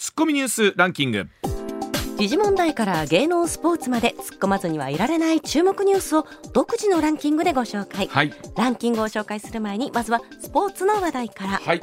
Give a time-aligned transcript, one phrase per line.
[0.00, 1.28] ツッコミニュースランキング。
[2.16, 8.32] 時事問題から芸能スポーツまで突っ込まずにはいられない注目ニュースを独自のランキングでご紹介、はい。
[8.56, 11.82] ランキングを紹介する前にまずはスポーツの話題から、はい。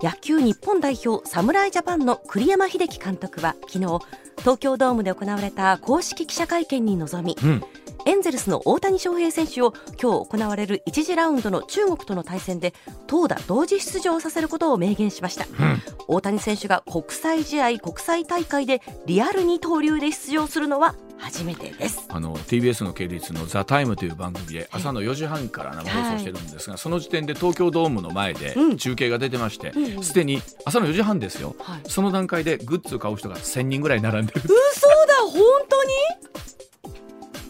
[0.00, 3.98] 野球日本代表侍ジャパンの栗山英樹監督は昨日
[4.38, 7.64] 東京ドームで行われた公式記者会見に臨み、うん
[8.06, 12.74] エンゼルスの大谷翔平選手を今日行われる1次ラウンドの中国との対戦で
[13.06, 15.46] 投打同時出場させることを明言しました、
[16.06, 22.04] 大谷選手が国際試合国際大会でリアル二刀流で出場するのは初めてです。
[22.08, 28.76] あの TBS の系列の「ザタイムという番組で朝の4時半から生放送してるんですが、その時点で東京ドームの前でうん。
[28.76, 30.04] 中継が出てましてうんうん。
[30.04, 31.80] すで、に朝の4時半ですよ、はい。
[31.88, 34.42] その段階でグッズを買う人が1000人ぐらい並んでる。
[34.44, 35.90] 嘘だ本当に？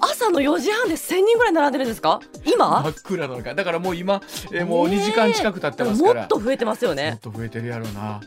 [0.00, 2.20] 朝の4時半で1000人ぐらい並んでるんですか？
[2.44, 2.82] 今？
[2.82, 4.20] 真っ暗なのかだからもう今、
[4.52, 8.20] えーもう2時間近く経ってますから、もっと増えてますよもねっと増えてるやろうな。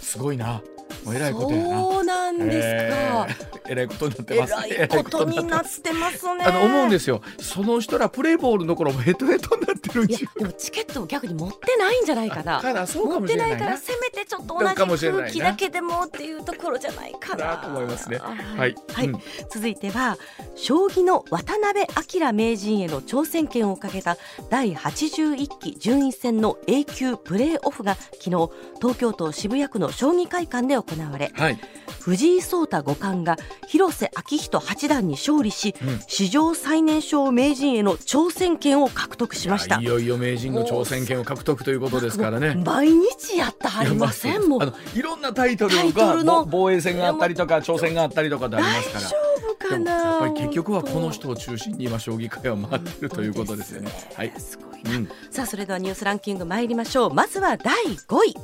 [0.00, 0.60] すごいな
[1.04, 1.80] もうえらいことやな。
[1.80, 4.52] そうなんですか、えーえらいことになってえます。
[4.52, 6.44] らいことになっすてますね。
[6.44, 7.22] あの思うんですよ。
[7.40, 12.60] その人らプレーボールの頃もヘトヘトになってるでもチケットを逆に持ってないんじゃないかな。
[12.60, 17.46] からそうか持ってないいもしれななからせめてちょっと同じ空気だけでもっていうところじゃないかな。
[17.46, 18.18] なと思いますね。
[18.18, 18.74] ははい。
[18.92, 19.06] はい。
[19.06, 19.20] うん。
[19.50, 20.18] 続いては
[20.56, 21.86] 将棋の渡辺
[22.32, 24.16] 明名人への挑戦権をかけた
[24.48, 31.58] 第81期順位戦の A 級プレーオフが昨日東京都渋谷区の将棋会館で行われはい。
[32.00, 36.00] 藤井聡太五冠が広瀬章人八段に勝利し、うん。
[36.06, 39.80] 史上最年少名人への挑戦権を獲得しました。
[39.80, 39.84] い。
[39.84, 42.54] よいよ名人の挑戦権を獲得ということですからね。
[42.64, 44.62] 毎日やってはりませんもう。
[44.62, 49.30] あのいろんなタイトルが防衛戦があったりとか挑戦があったりとかであり大ますから。
[49.68, 53.90] かなやっぱり結局はこの人を中心に今将棋界は回ってるということですよね。
[54.14, 54.32] はい。
[54.38, 57.14] すごいな、うんさあそれではニュースランキング参りましょう。
[57.14, 58.34] まずは第5位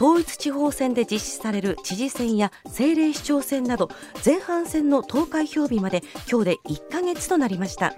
[0.00, 3.90] 統一地方選で実施される知事選や政令市長選など
[4.24, 7.94] 前半戦の投開票日まで今日で1ヶ月となりました、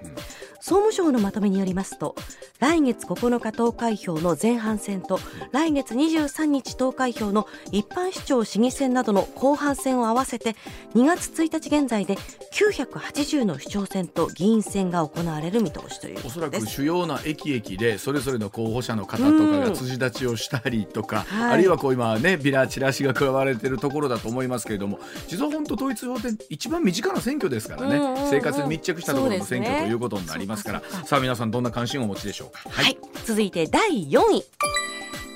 [0.63, 2.15] 総務省のまとめによりますと
[2.61, 5.19] 来月9日投開票の前半戦と
[5.51, 10.55] 来月23日投開票の一般市長市議選などの後半戦を合わせて
[10.95, 12.15] 2月1日現在で
[12.53, 21.53] 980の市長選と議員選が行われる見通しというこおそらく主要な駅駅でそれぞれの候補者の方とかが辻立ちをしたりとか、はい。
[21.55, 30.81] あるいはこう今ねビラチラシが加われてるところだと思いますけれども実は本当統一法って一番身近な選挙ですからね、生活に密着したところの選挙ということになりますから。
[30.81, 31.07] そうかそうか。
[31.09, 32.69] さあ皆さんどんな関心をお持ちでしょうか？
[32.69, 34.45] はい、続いて第4位。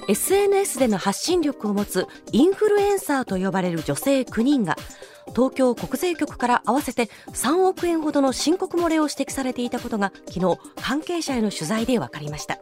[0.09, 4.77] SNS での発信力を持つインフルエンサーと呼ばれる女性9人が
[5.35, 12.61] 東京国税局から合わせて3億円ほどの申告漏れを指摘されていたことが昨日関係者への取材で分かりました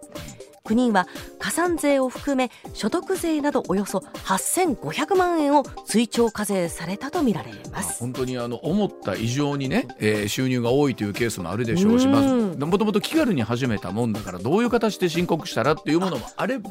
[0.66, 1.06] 9人は
[1.38, 8.00] 加算税を含め所得税などおよそ8500万円を追徴課税されたとみられます。
[8.00, 12.12] 本当にあの思った以上にね、えー収入が多いというケースもあるでしょうしうん。
[12.12, 16.70] まずもともと気軽に始めたもんだからどういう形で申告したらっていうものもあれば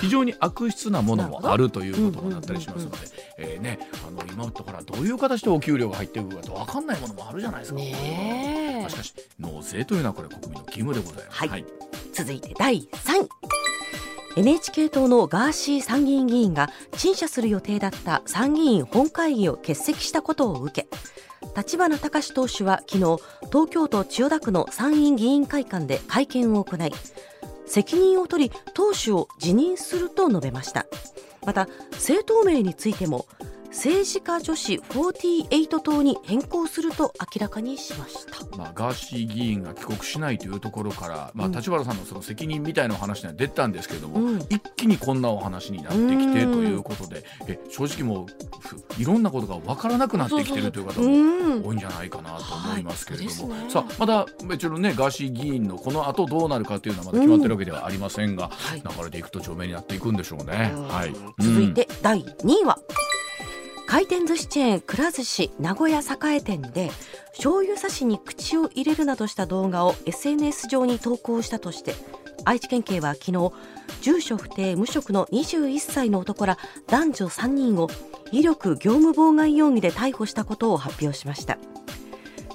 [0.00, 2.96] 非常に悪質なものもあるということうんもなったりしますので、
[3.36, 3.78] えーね、
[4.08, 7.78] あの今とからどういう形でお給料が入っていくかと分かんないものもあるじゃないですか。
[7.78, 11.46] ねしかし納税というのはこれ国民の義務でございます。
[11.46, 11.64] はい。
[12.14, 13.28] 続いて第3位
[14.36, 20.88] NHK 党のガーシー参議院議員が陳謝する予定だった参議院本会議を欠席したことを受け
[21.56, 26.92] 立花孝志党首は昨日東京都千代田区の参院議員会館で会見を行い
[27.66, 30.86] 責任を取り党首を辞任すると述べました。
[31.46, 33.26] また政党名についても
[33.74, 38.56] 政治家女子48党に変更すると明らかにしました。
[38.56, 41.52] まあ、ガーシー議員が帰国しないというところから、まあ、うん。
[41.52, 44.38] 立花さんのその責任みたいなお話には出たんですけれども、うん。
[44.48, 48.26] 一気にこんなお話になってきてということで、え正直もう
[48.60, 51.66] ふいろんなことが分からなくなってきてるという方もうん。
[51.66, 53.70] 多いんじゃないかなと思いますけれども、はいね。
[53.70, 58.80] さあまだもちろんねガーシー議員のこの後どうなるかというのはまだ決まってるわけではありませんが、はい。
[58.80, 60.72] 流れていくと著名になっていくんでしょうね。
[60.88, 62.78] はい、続いて第2位は、
[63.86, 66.90] 回転寿司チェーンくら寿司名古屋栄店で
[67.32, 71.94] 醤油差しに口を入れるなどした動画を SNS 上に投稿したとして
[72.44, 73.52] 愛知県警は昨日
[74.00, 77.88] 住所不定無職の21歳の男ら男女3人を
[78.32, 81.58] 威力業務妨害容疑で逮捕したことを発表しました。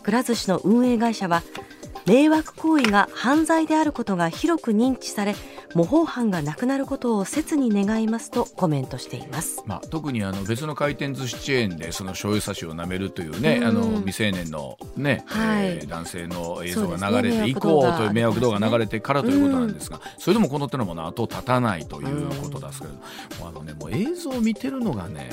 [0.04, 1.44] くら寿司の運営会社は
[2.06, 5.36] 迷惑行為が犯罪であることが広く認知され
[5.76, 9.64] 模倣犯がなくなることを切に願いますとコメントしています。
[9.66, 13.64] まあ、特にあの別の回転寿司チェーンでその醤油差しを舐めるというね、うん。
[13.66, 15.68] あの未成年のね、はい。
[15.68, 23.02] えー男性の映像が流れて以降という迷惑動画が流れてからということなんですが、それでもこの手のものは後を絶たないということですけれども、
[23.40, 25.30] もうあのねもう映像を見てるのがね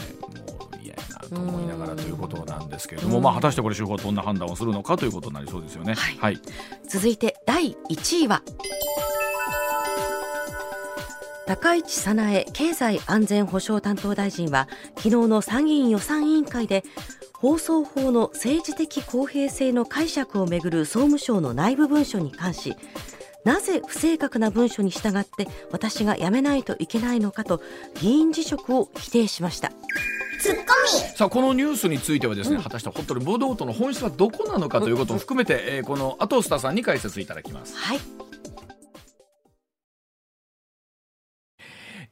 [1.28, 5.94] と思いながらということなんですけれども、まあ、果たしてこれ司法はどんな判断をするのかということになりそうですよね。
[5.94, 6.16] はい。
[6.18, 6.40] はい、
[6.88, 8.42] 続いて第1位は
[11.46, 16.82] 高市早苗経済安全保障担当大臣は昨日の参議院予算委員会で
[17.34, 22.74] 放送法の政治的公平性の解釈をめぐる総務省の内部文書に関し
[23.44, 27.62] なぜ不正確な文書に従って私が辞めないといけないのかと
[28.00, 29.70] 議員辞職を否定しました。
[31.16, 37.76] さあこのニュースについてはですね、果たして本当に武道との本質はどこなのかということを含めて、えーこの後須田さんに解説いただきます。
[37.76, 38.25] はい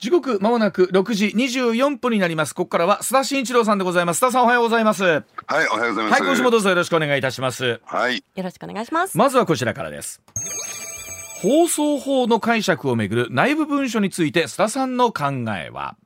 [0.04, 2.54] 時刻まもなく6時24分になります。
[2.54, 4.22] ここからは須田慎一郎さんでございます。
[4.22, 5.02] 須田さんおはようございます。
[5.02, 5.14] はい、
[5.46, 6.22] はい、おはようございます。
[6.22, 7.80] 今週もどうぞよろしくお願いいたします。
[7.86, 10.20] はい、よろしくお願いしますまずはこちらからです。
[11.40, 15.24] 放送法の解釈をめぐる内部文書について須田さんの考
[15.56, 15.96] えは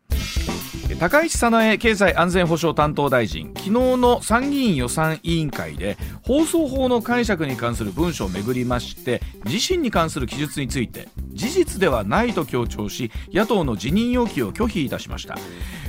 [0.99, 15.39] 高市早苗経済安全保障担当大臣昨日の参議院予算委員会で放送法の解釈に関する文書をめぐりまして自身に関する記述について事実ではないと強調し野党の辞任要求を拒否いたしました。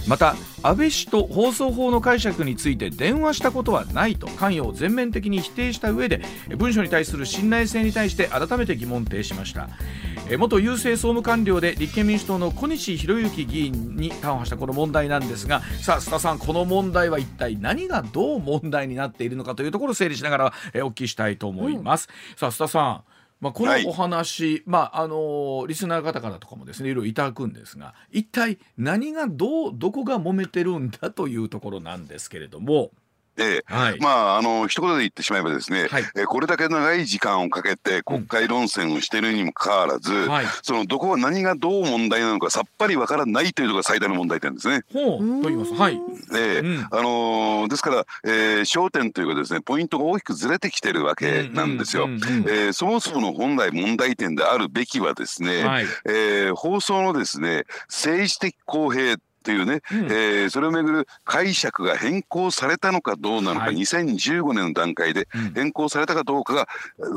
[0.07, 6.21] また安倍氏と放送法の解釈について電話したことはないと関与を全面的に否定した上で
[6.57, 9.69] 文書に対する信頼性に対して改めて疑問呈しました。
[10.37, 14.98] 元郵政総務官僚で立憲民主党の小西博之議員に談話したこの問題。
[15.07, 23.03] なんですがさあ須田さんこの問題は一体何がどう問題になっているのかというところを整理しながらえお聞きしたいと思います、さあ須田さん
[23.39, 23.85] まあ、このはい。
[23.85, 32.91] お話、まああのリスナーの方々とかもですねいろいろいただくんですが一体何がどうどこが揉めてるんだというところなんですけれども、
[33.39, 33.99] ええはい。
[33.99, 36.03] まああの一言で言ってしまえばですね、はい。
[36.15, 44.81] えこれだけ長い時間をかけて国会論戦をしているにもかかわらず、はい、そのどこが何がどう問題なのかさっぱりわからないというのが最大の問題点ですね。
[44.93, 45.41] ほう。
[45.41, 45.73] と言います。
[45.73, 45.99] はい、
[46.35, 46.87] ええうん。
[46.91, 52.05] あのーですから、えー焦点というかですねポイントが大きくずれてきてるわけなんですよ。
[52.05, 52.29] うんうんうん。
[52.49, 55.85] えーそもそもの本来問題点であるべきはですね、はい。
[56.05, 60.05] えー放送のですね政治的公平というね、うん。
[60.05, 63.75] えーそれをめぐる解釈が変更されたのかどうなのか、はい。
[63.75, 65.53] 2015年の段階でうん。
[65.53, 66.67] 変更されたかどうかが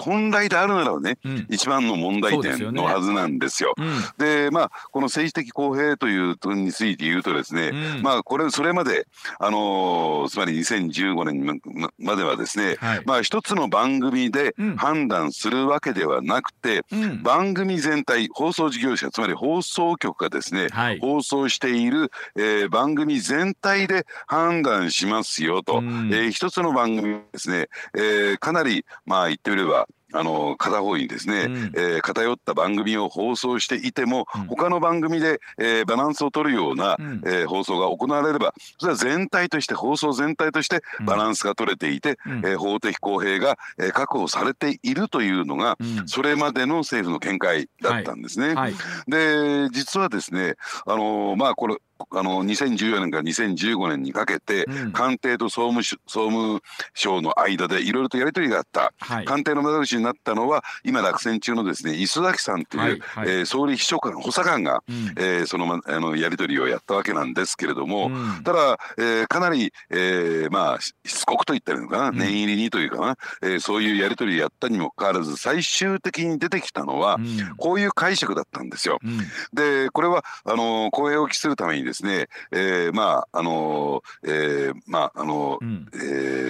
[0.01, 1.47] 本来であるならばねうん。
[1.51, 3.75] 一番の問題点のはずなんですよ。
[3.77, 4.01] うん。
[4.19, 8.03] でまあこの政治的公平という点について言うとですね、うん。
[8.03, 9.07] まあこれそれまで
[9.39, 26.11] あのーつまり2015年ままではですね、はいまあ一つの番組でうん判断するわけではなくて、うん番組全体放送事業者つまり放送局がですね、はい放送している、えー番組全体で判断しますよと、うん。
[26.13, 31.57] えー一つの番組ですね、えーかなりまあ言ってみればあの片方にですね、うん。
[31.75, 34.47] えー偏った番組を放送していても、うん。
[34.47, 37.23] 他の番組で、えーバランスを取るような、うん。
[37.25, 41.07] えー放送が行われればそれは全体として放送全体としてうん。
[41.07, 42.39] バランスが取れていて、うん。
[42.41, 46.07] えー法的公平が、えー確保されているというのが、うん。
[46.07, 48.55] それまでの政府の見解だったんですね。
[48.55, 48.75] はい。
[49.09, 50.57] で実はですね
[50.87, 51.77] あのまあこれ
[52.11, 54.93] あの2014年から2015年にかけて、うん。
[54.93, 56.63] 官邸と総務省総務
[56.95, 58.93] 省の間でいろいろとやり取りがあった。
[58.99, 59.25] はい。
[59.25, 63.29] 官邸の窓口になったのは今落選中のですね磯崎さんという、はいはい。
[63.29, 65.15] えー総理秘書官補佐官が、うん。
[65.19, 68.43] えーその,、ま、あのやり取りをやったわけなんですけれども、うん。
[68.45, 72.17] ただ、えーかなり、えーまあししつこくと言ったらいいのかな、ん。
[72.17, 77.57] 念入りにというかな、えーそういうやり取りをやったにもかかわらず最終的に出てきたのは、うん。
[77.57, 78.99] こういう解釈だったんですよ。
[79.03, 79.19] うん。
[79.53, 85.89] でこれはあの公平を期するためにですね、えーまああのえーまああのうん。
[85.95, 85.97] え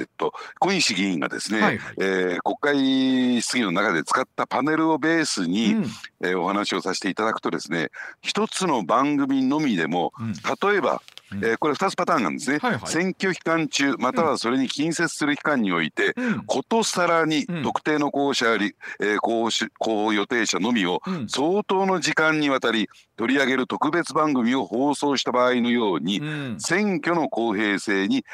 [0.02, 1.94] ーっと小西議員がですね、はいはい。
[2.00, 5.87] えー国会質疑の中で使ったパネルをベースに、うん。
[6.22, 10.32] えーお話をさせていただくとですね一つの番組のみでもうん。
[10.32, 11.44] 例えば、うん。
[11.44, 12.80] えーこれ2つパターンなんですね、はいはい。
[12.86, 16.44] 選挙期間中またはそれに近接する期間において、うん。
[16.44, 17.62] ことさらにうん。
[17.62, 21.28] 特定の候補者やり、えー候補し候補予定者のみをうん。
[21.28, 26.56] 相当の時間にわたり取り上げる特別番組を放送した場合のように、うん。
[26.58, 28.24] 選挙の公平性に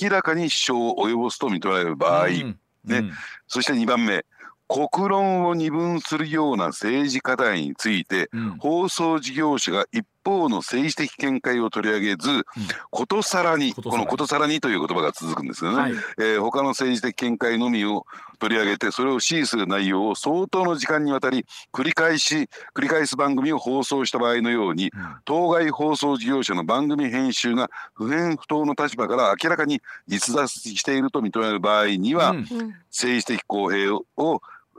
[0.00, 2.58] 明らかに支障を及ぼすと認められる場合、うん。
[2.84, 3.10] ね。
[3.46, 4.24] そして2番目
[4.68, 8.50] 国論を二分するような政治課題についてうん。
[8.58, 12.44] 放送事業者が一方の政治的見解を取り上げず、
[12.90, 14.04] ことさらにことさらに。
[14.04, 15.92] このことさらにという言葉が続くんですよね、はい。
[16.18, 18.06] えー他の政治的見解のみを
[18.38, 24.92] 取り上げてそれを支持する内容を相当の時間にわたり繰り返し繰り返す番組を放送した場合のように
[25.24, 32.36] 当該放送事業者の番組編集が不偏不当の立場から明らかに逸脱していると認められる場合には、うん。
[32.36, 32.74] うん。
[32.90, 34.02] 政治的公平を、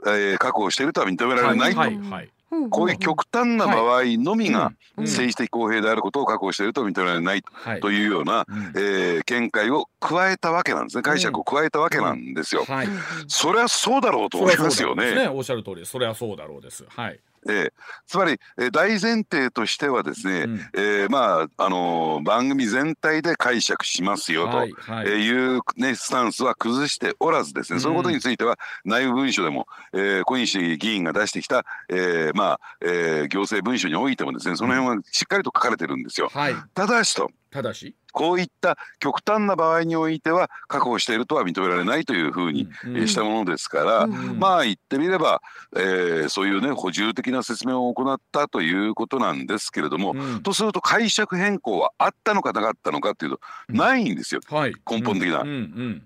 [0.06, 1.74] えー確保しているとは認められない。
[1.74, 1.96] と、はい。
[1.98, 2.10] はい。
[2.10, 2.32] はい
[2.70, 5.04] こういう極端な場合のみがうん。
[5.04, 7.80] 政治的公平であることを確保していると認められないはい。
[7.80, 8.72] というような、うん。
[8.76, 11.02] えー見解を加えたわけなんですね。
[11.02, 12.64] 解釈を加えたわけなんですよ。
[12.64, 12.88] はい。
[13.28, 15.28] それはそうだろうと思いますよね。
[15.28, 16.84] おっしゃる通りそれはそうだろうです。
[16.88, 17.72] はいええ
[18.06, 24.56] つまり、えー大前提としてはですね、うんえーまああのー番組全体で解釈しますよと。
[24.58, 36.30] はいはいえーいう、ね、スタンスは崩しておらずですね、うんそういうことについては内部文書でも、えー小西議員が出してきた、えーまあえー行政文書においてもですねその辺はしっかりと書かれてるんですよ。
[36.32, 42.68] はいただしとただしこういった極端な場合においては確保しているとは認められないというふうに、
[43.06, 44.38] したものですから、うん。
[44.38, 45.42] まあ言ってみれば、
[45.76, 50.42] えーそういうね補充的な説明を行ったということなんですけれども、うん。
[50.42, 53.76] とすると解釈変更はあったのかなかったのかっていうと、うん。
[53.76, 54.40] ないんですよ。
[54.48, 54.74] はい。
[54.88, 55.40] 根本的な。
[55.40, 56.02] うんうん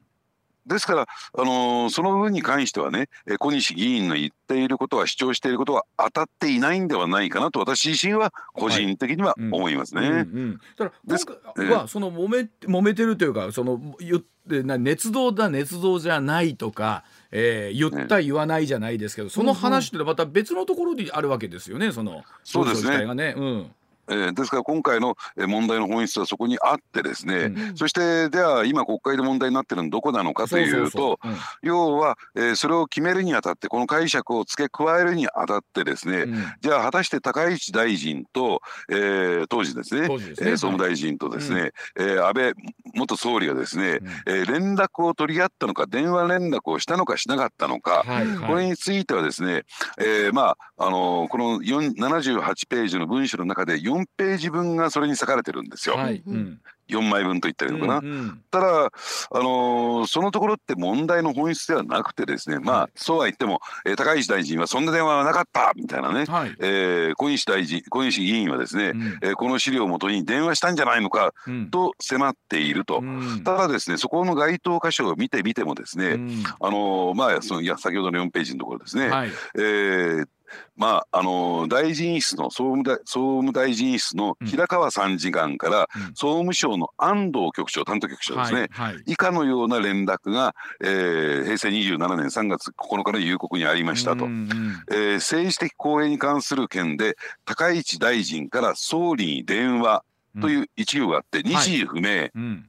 [0.67, 10.09] ですから、あのーその部分に関してはね、えー小西議員の言っていることは主張していることは当たっていないんではないかなと私自身は個人的には思いますね。
[10.09, 23.15] うんうん、だからです今回はその揉め揉めてるというかその言ってな捏造だ捏造じゃないとか、えー、言った言わないじゃないですけど、その話ってまた別のところにあるわけですよねそのそうですね。
[23.15, 23.35] ね。
[23.37, 23.71] うん
[24.09, 27.77] えーですから今回のえー問題の本質はそこにあってですね、うん。
[27.77, 31.19] そしてでは今国会で問題になってるのはどこなのかというと
[31.63, 36.45] 要は、えーそれを決めるにあたってこの解釈を付け加えるにあたってですね、そううん。
[36.61, 40.35] じゃあ果たして高市大臣と、えー当時ですねですね。
[40.41, 42.53] えー総務大臣とですね、えー安倍
[42.95, 44.09] 元総理がですね、うん。
[44.27, 49.63] えー連絡を取り合ったのか電話連絡をしたのかしなかったのか、はいうんこれはいについてはですね、
[49.99, 56.23] えーまああのーこの4 78ページの文書の中で4ページ分がそれに割かれてるんですよ、はい。
[56.27, 56.35] うん。
[56.35, 56.61] うん。
[56.87, 57.99] 4枚分と言ったらいいのかな。
[58.01, 58.43] うんうん。
[58.51, 58.91] ただ、あ
[59.33, 62.91] のーそのところって問題の本質ではなくてですねまあ、はい。
[62.95, 66.55] そうは言っても、えー高市大臣はそんな電話はなかったみたいなね、はい。
[66.61, 69.03] えー小西大臣小西議員はですね、うん。
[69.23, 71.71] えーこの資料をもとに電話したんじゃないのかうん。
[71.71, 72.99] と迫っていると。
[72.99, 73.43] うん。
[73.45, 76.45] ただですねそこの該当箇所を見てみてもですね、うん。
[76.61, 79.31] あのーまあそのいや先ほどの4ページのところですね、はい。
[79.57, 80.27] えー
[80.77, 86.03] まああのー大臣室の総務大総務大臣室の平川参事官から、うん。
[86.09, 89.03] 総務省の安藤局長担当局長ですね、はいはい。
[89.07, 94.25] 以下のような連絡が、えー平成27年3月9日の夕刻にありましたと。
[94.25, 94.85] うんうん。
[94.91, 100.05] えー政治的公平に関する件で高市大臣から総理に電話
[100.41, 102.69] という一行があって、日時不明うん。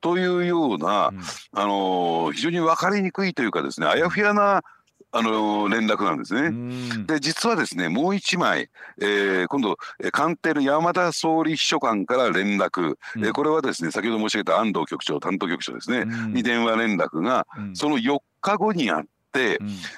[0.00, 1.20] というような、うん。
[1.52, 4.62] あのー非常に分かりにくいというかですねあやふやな、
[5.10, 6.48] あのー連絡なんですね。
[6.48, 7.06] うん。
[7.06, 8.68] で実はですねもう一枚、
[9.00, 13.24] えー今度えー官邸の山田総理秘書官から連絡、うん。
[13.24, 16.34] えーこれはですね先ほど申し上げた安藤局長担当局長ですね、うん。
[16.34, 17.76] に電話連絡がうん。
[17.76, 19.04] その4日後にあっ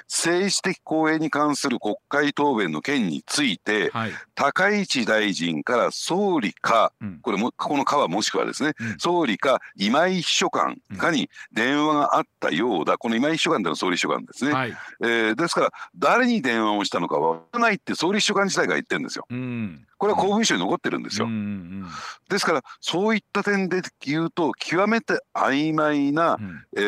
[0.08, 4.12] 政治的公平に関する国会答弁の件についてはい。
[4.34, 7.18] 高市大臣から総理かうん。
[7.22, 8.98] これもここの「か」はもしくはですね、うん。
[8.98, 12.98] 総理か今井秘書官かに電話があったようだ。
[12.98, 14.76] この今井秘書官というのは総理秘書官ですね、はい。
[15.02, 19.26] えーですから誰に電話をしたのかわからないって総理秘書官自体が言ってるんですよ。
[19.30, 21.86] うんこれは公文書に残ってるんですよ、うんうん
[22.30, 26.64] ですからそういった点で言うと極めて曖昧な、うん。
[26.76, 26.80] え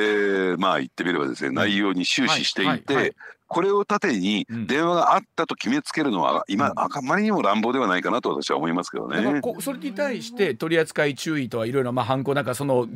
[0.54, 3.12] ーまあ言ってみればですね内容に終始していて、はいはいはい。
[3.48, 4.66] これを盾にうん。
[4.66, 6.78] 電話があったと決めつけるのは今、うん。
[6.78, 9.40] あまりにも乱暴ではないかなと私は思いますけどね。
[9.40, 12.86] こそれに対して取り扱い注意とはいろいろまあ犯行なんかその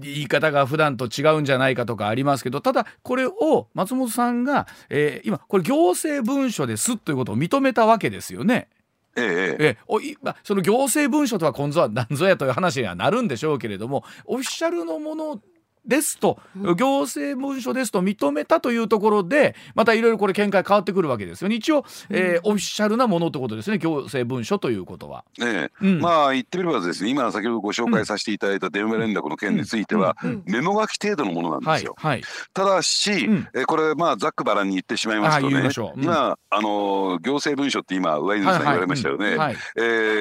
[0.00, 8.68] 言い方が普段と違うんじゃないかとかありますけどただこれを松本さんが、えー今これ行政文書ですということを認めたわけですよね。
[9.16, 9.64] ええ。
[9.64, 15.40] えおいま、その行政文書とは今度は何ぞやという話にはなるんでしょうけれどもオフィシャルのもの
[15.86, 16.76] ですと、うん。
[16.76, 21.56] 行政文書ですと認めたというところでまたいろいろこれ見解変わってくるわけですよね。
[21.56, 25.24] 一応、えーオフィシャルなものってことですね行政文書ということは。
[25.40, 25.86] ええ。
[25.86, 26.00] うん。
[26.00, 31.94] まあ言ってみればですね今先ほどご紹介させていただいた電話連絡の件については、メモ書き程度のものなんですよ。
[31.96, 32.12] はい。
[32.12, 32.22] はい。
[32.52, 33.48] ただし、うん。
[33.54, 35.92] えこれまあざっくばらんに言ってしまいますとねう。
[35.96, 36.02] うん。
[36.02, 39.36] 今あの行政文書って今上泉さん言われましたよね。
[39.76, 39.80] え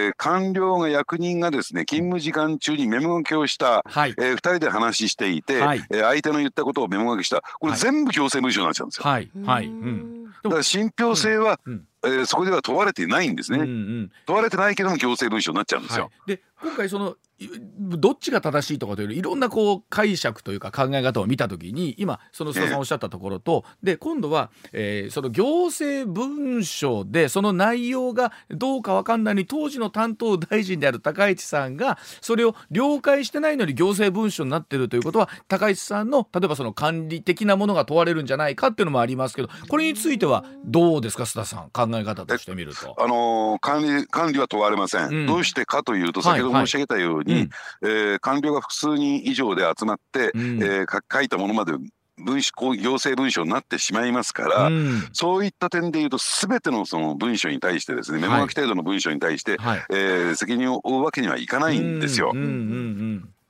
[0.10, 4.14] ー官僚が役人がですね勤務時間中にメモ書きをした、はい。
[4.18, 5.84] えー、2人で話していて、はい。
[5.90, 7.42] えー相手の言ったことをメモ書きした。
[7.60, 7.80] これはい。
[7.80, 9.04] 全部行政文書になっちゃうんですよ。
[9.06, 9.30] はい。
[9.46, 10.24] はい、ううん。
[10.26, 13.60] んだから信憑性は、うんえーそこでは問われていないんですね。
[13.60, 16.06] うんうん問われてないけども行政文書になっちゃうんですよ。
[16.06, 42.96] はい、で今回そのいどっちが正しいとかというよりいろんなこう解釈というか考え方を見た時に今その須田さんおっしゃったところと、で今度は、えーその行政文書でその内容がどうかわかんないのに当時の担当大臣である高市さんがそれを了解してないのに行政文書になってるということは高市さんの例えばその管理的なものが問われるんじゃないかっていうのもありますけどこれについてはてはどうですか須田さん考え方としてみると。
[42.98, 47.50] あのー、管理管理は問われません、うん、どうしてかというと先ほど申し上げたように、はいはい、
[47.82, 51.74] えー、官僚が複数人以上で集まって、うん、えー、書いたものまで
[52.18, 62.32] 文書行政文書になってしまいますから、うん、そういった点でいうと全てのその文書に対してですねメモ書き程度の文書に対して、はい、えー、責任を負うわけにはいかないんですよ。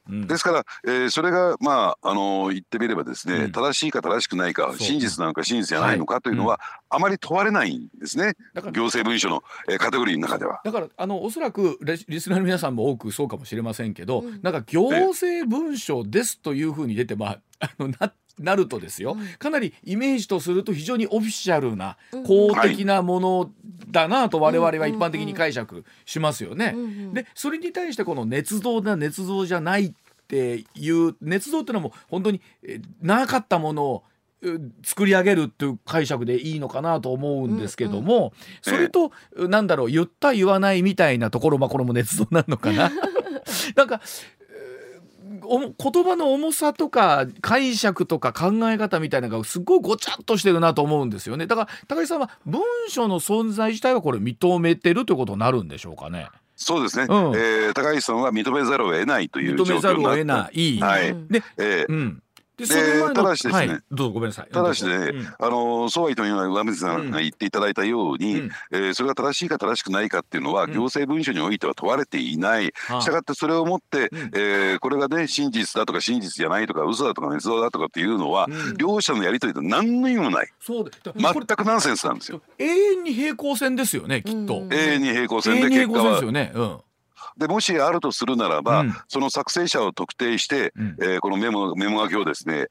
[0.10, 8.33] ですから、えー、それがまああの言ってみればですね、うん、正しいか正しくないか真実なのか真実じゃないのかというのは、あまり問われないんですね。
[8.74, 10.62] 行政文書の、えー、カテゴリーの中では。
[10.63, 23.51] だからあのおそらくリスナーの皆さんも多くそうかもしれませんけど、うん、なんか行政文書ですというふうに出てまああのななるとですよ、かなりイメージとすると非常にオフィシャルな公的なもの
[23.89, 26.75] だなと我々は一般的に解釈しますよね。
[27.13, 29.93] でそれに対してこの捏造だ捏造じゃないっ
[30.27, 32.41] ていう捏造っていうのも本当に
[33.01, 34.03] なかったものを
[34.83, 39.11] 作り上げるっていう解釈でいいのかなと思うんですけども、うんうん、それと、
[39.47, 42.91] なんだろう言った言わないみたいなところまあこれも捏造なのかな。
[43.75, 44.01] なんか
[45.41, 56.29] 言葉の重さとか解釈とか考え方みたいなのがすごいごちゃっとしてるなと思うんですよねだから高木さんは文書の存在自体はこれ認めてるということになるんでしょうかね。
[56.55, 60.79] そうですね、うん、えー、高橋さんは認めざるを得ないという認めざるを得ない。
[60.79, 61.15] はい。
[61.29, 62.23] で、えー、うん、
[62.67, 64.51] でただしですね、はい、どうぞごめんなさい。
[64.51, 80.48] ただしね、うん、あのそうは言っても今上水さんが言っていただいたように、うん、えー、それが正しいか正しくないかっていうのは、行政文書においては問われていない、したがってそれをもって、うん、えー、これがね真実だとか真実じゃないとか嘘だとか捏造だとかっていうのは、両者のやり取りと何の意味もない。
[80.60, 82.41] そうで全くナンセンスなんですよ。
[82.58, 86.77] 永遠に平行線ですよねきっと、永遠に平行線で結果は、ですよね、うん
[87.38, 92.68] でもしあるとするならば、うん、その作成者を特定して、うん、えー、このメモメモ書きをですね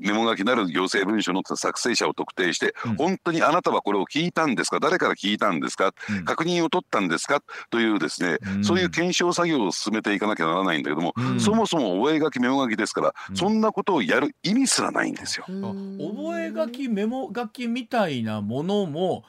[0.00, 4.80] メモ書きなる行政文書の作成者を特定して、うん、本当にあなたはこれを聞いたんですか？
[4.80, 5.92] 誰から聞いたんですか、
[6.24, 7.42] 確認を取ったんですか？
[7.70, 15.46] というですね、そういう検証作業を進めていかなきゃならないんだけども、そもそも覚書メモ書きですから、そんなことをやる意味すらないんですよ。
[15.46, 19.24] 覚書メモ書きみたいなものも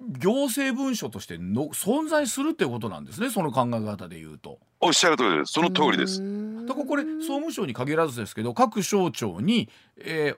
[0.00, 4.58] 行政文書としての存在するってことなんですねその考え方で言うと。
[4.80, 6.22] おっしゃる通りですその通りです。
[6.66, 10.34] だからこれ総務省に限らずですけど各省庁に、え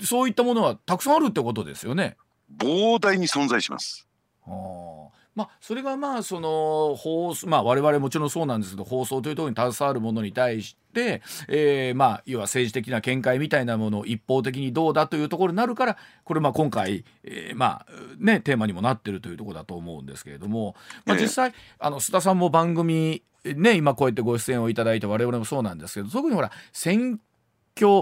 [0.00, 2.16] ー、そういったものはたくさんあるってことですよね。
[2.56, 4.06] 膨大に存在します。
[4.46, 4.91] はあ
[5.34, 27.31] まあ、それがまあその放送まあ我々もちろんそうなんですけど放送というところに携わるものに対して、えー、まあ要は政治的な見解みたいなものを一方的にどうだというところになるからこれまあ今回、えー、まあねテーマにもなってるというところだと思うんですけれども、まあ、実際、あの須田さんも番組ね今こうやってご出演をいただいて我々もそうなんですけど特にほら選挙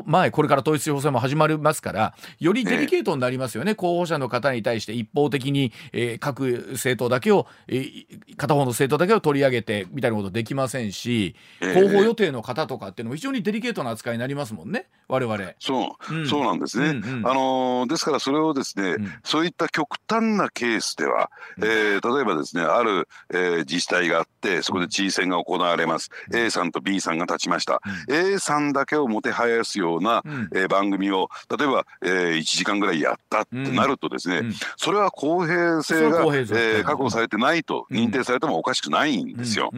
[0.06, 14.86] 前これから統一地方選も始まりますからよりデリケートになりますよね、候補者の方に対して一方的に、えー、各政党だけを、えー、片方の政党だけを取り上げてみたいなことできませんし、候補予定の方とかっていうのも非常にデリケートな扱いになりますもんね。
[15.10, 15.52] 我々。
[15.58, 34.42] そう、うん、そうなんですね、うんうん、あのー、ですからそれをですね、うん、そういった極端なケースでは、うん、えー、例えばですねある、えー、自治体があってそこで知事選が行われます、うん、A さんと B さんが立ちました、うん、A さんだけをもてはやすような、うん、えー、番組を例えば、えー、1時間ぐらいやったってなるとですね、
[34.76, 39.70] それは公平性が、えー、確保されてないと認定されてもおかしくないんですよ。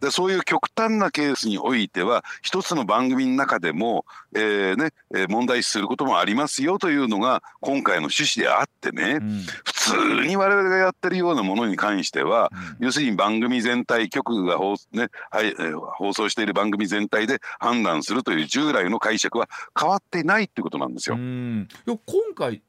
[0.00, 21.16] でそういう極端なケースにおいては一つの番組の中でも、えね、えー、問題視することもありますよというのが今回の趣旨であってね、うん、普通に我々がやってるようなものに関しては、うん、要するに番組全体局が放,、ねはいえー、放送している番組全体で判断するという従来の解釈は変わっていないっていうことなんですよ。
[21.16, 21.96] 今
[22.34, 22.62] 回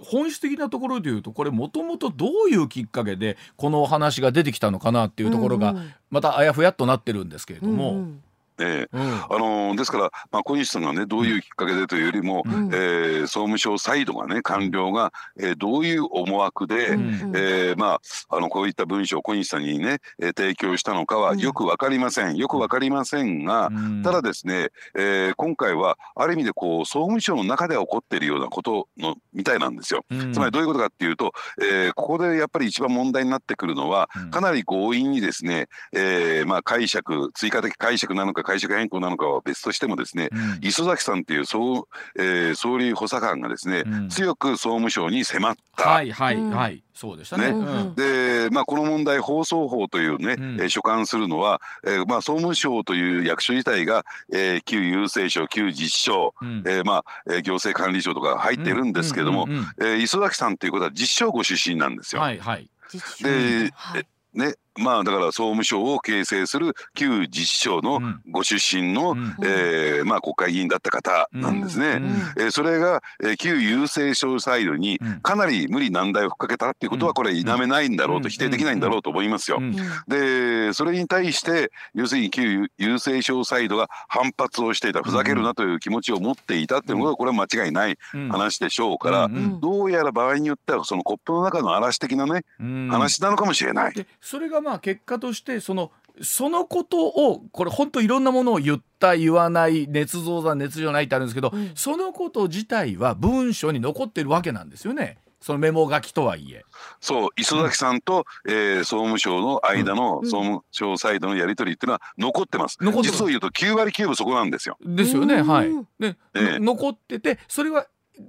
[0.00, 5.74] 本質的なところで言うとこれもともとどういうきっかけでこの話が出てきたのかなっていうところが
[6.10, 7.92] またあやふやっとなってるんですけれども。
[7.92, 8.22] うんうん
[8.58, 23.70] えー、うん、あのー、ですから、まあ、小西さんがねどういうきっかけでというよりも、うん、えー、総務省サイドがね官僚が、えー、どういう思惑で、うん、えー、まあ、あのこういった文章を小西さんにね、えー、提供したのかはよく分かりません、よく分かりませんが、
[24.02, 30.04] ただですね、えー、今回はある意味でこう総務省の中で起こっているようなことのみたいなんですよ。
[30.32, 40.58] つまりどういうことかっていうと、えー、ここでやっぱり一番問題になってくるのはかなり強引にですね、えーまあ、解釈追加的解釈なのか解釈変更なのかは別としてもですね、うん。
[40.62, 41.86] 磯崎さんっていう総,、
[42.18, 44.08] えー総理補佐官がですね、うん。
[44.08, 45.88] 強く総務省に迫った。
[45.88, 46.50] はいはいうん。
[46.50, 47.52] はいそうでしたね。
[47.52, 47.58] ね。
[47.58, 47.94] うん。
[47.94, 50.60] でまあ、この問題放送法というね、うん。
[50.60, 56.62] えー所管するのは、えーまあ、総務省という役所自体が、えー旧郵政省旧実省、うん。
[56.66, 62.22] えーまあえー行政管理省とか入っているんですけども、うんうんうんえー磯崎さんということは実省ご出身なんですよ。
[62.22, 62.68] はいはい。
[62.90, 64.06] 実ではい。
[64.34, 68.20] ねまあ、だから総務省を形成する旧実省のうん。
[68.30, 69.34] ご出身の、うん。
[69.44, 71.86] えーまあ、国会議員だった方なんですね。
[71.86, 72.04] うん。
[72.04, 72.10] うん。
[72.38, 75.20] えーそれが、えー旧郵政省サイドにうん。
[75.20, 78.30] かなり無理難題をふっかけたっていうことはこれ否めないんだろうとうん。
[78.30, 79.58] 否定できないんだろうと思いますよ。
[79.60, 79.62] う。
[79.62, 79.74] ん。
[80.08, 88.28] でそれに対して要するに旧郵政省サイドが反発をしていたふざけるなという気持ちを持っていたっていうのがこれは間違いないうん。
[88.28, 89.28] 話でしょうから
[89.60, 92.88] どうやら場合によってはそのコップの中の嵐的なねうん。
[92.90, 93.94] 話なのかもしれない。
[93.94, 95.90] でそれがまあ結果としてその
[96.22, 106.64] そのことをこれ本当いろんなものを言った言わない捏造だ捏造ないってあるんですけど、うんそのこと自体は文書に残ってるわけなんですよねそのメモ書きとはいえ。
[107.00, 112.78] そう磯崎さんと、えー総務省の間のうん総務省サイドのやり取りっていうのは残ってます。
[112.80, 114.76] 残ってます実を言うと9割9分そこなんですよ。
[114.84, 115.70] ですよねうんはい。
[116.00, 117.86] で、ええの残っててそれは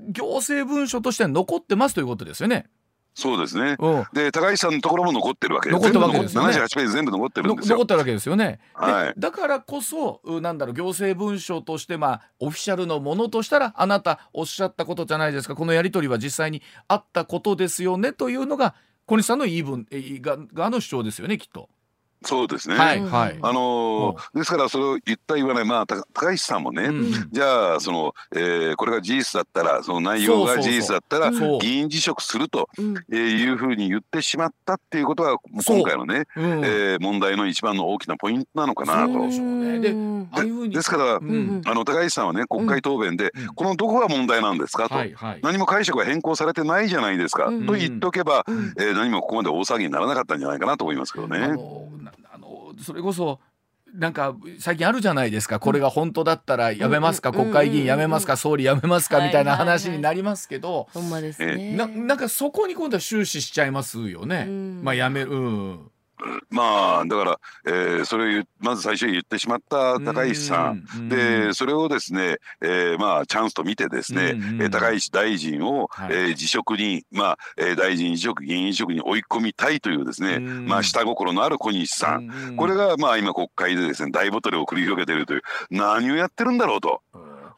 [0.10, 2.68] 行政文書として残ってますということですよね。
[3.20, 3.76] そうですね。
[3.80, 7.86] うんで高市さんのところも残ってるわけ残ってるわけですよね全部残って78ページ全部残ってるんのですよ残っ。
[7.86, 8.60] てるわけですよね。
[8.80, 21.70] ではいだからこそうなんだろう行政文書としてまあオフィシャルのものとしたらあなたおっしゃったことじゃないですかこのやり取りは実際にあったことですよねというのが小西さんの言い分えが側の主張ですよねきっと。
[22.24, 22.76] そうですね。
[22.76, 23.40] うんはいはい。
[23.42, 27.30] あのーですからそれを言った言わないまあた高市さんもね、うん。
[27.32, 31.40] じゃあその、えーこれが事実だったらその内容が事実だったらそう。
[31.40, 32.70] そう議員辞職すると、
[33.10, 36.44] いうふうに言ってしまったっていうことが今回のね、うん。
[36.66, 39.14] えー問題の一番の大きなポイントなのかなと。
[39.80, 40.70] で。
[40.70, 41.30] ですから、うん。
[41.30, 43.48] うんあの高市さんはね国会答弁で、うん。
[43.56, 45.40] このどこが問題なんですかと、はいはい。
[45.42, 47.66] 何も解釈が変更されてないじゃないですか、うん。
[47.66, 48.74] と言っとけば、うん。
[48.78, 51.56] えー何もここまで大騒ぎにならなかったんじゃないかなと思いますけどあね。
[52.82, 53.40] それこそ
[53.94, 55.60] なんか最近あるじゃないですか。
[55.60, 59.28] これが本当だったらやめますか、うん国会議員やめますか、総理やめますか、はい。
[59.28, 61.76] みたいな話になりますけど、ほんまですね。
[61.76, 64.46] ななんかそこに今度は終始しちゃいますよね。
[64.48, 64.82] うん。
[64.84, 65.92] まあやめる、うん、
[66.50, 76.10] まあだから、えーそれをまず最初に言ってしまった高市さん、うんでそれをですね、えーまあチャンスと見てですね、えー高市大臣を、はい。
[76.12, 80.66] えー辞職にまあ、えー大臣辞職議員辞職に追い込みたいというですね、うん。
[80.68, 82.56] まあ下心のある小西さん。
[82.58, 87.02] これがまあ今国会でですね大ボトルを繰り広げているという何をやってるんだろうと。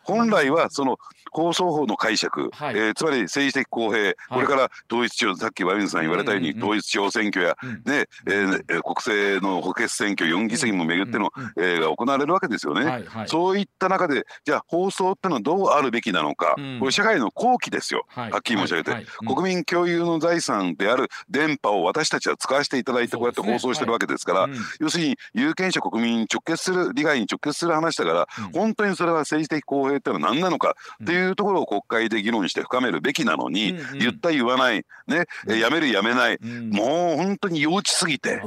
[0.03, 0.97] 本来はその
[1.31, 2.77] 放送法の解釈、はい。
[2.77, 7.71] えーつまり政治的公平、これから統一地方さっき和水さん言われたように、統一地方選挙や、うん。
[7.85, 12.85] ねえーえー国政の補欠選挙4議席もめぐっての、うえーが行われるわけですよね。
[12.85, 13.27] はいはい。
[13.27, 16.79] そういった中でじゃあ放送ってのはどうあるべきなのか、うん。
[16.79, 18.31] これ社会の後期ですよ、はい。
[18.31, 24.55] はっきり申し上げて、国民共有の財産である電波を私たちは使わせていただいてこうやって放送してるわけですから、うん。
[24.79, 28.51] 要するに有権者国民に直結する利害に直結する話だから、うん。
[28.51, 33.99] 本当にそれは政治的公平ってのは何なのかっていうところを国会で議論して深めるべきなのに、うんうん。
[33.99, 35.25] 言った言わない、ね。
[35.49, 36.69] えやめるやめない、うん。
[36.69, 38.41] もう本当に幼稚すぎて。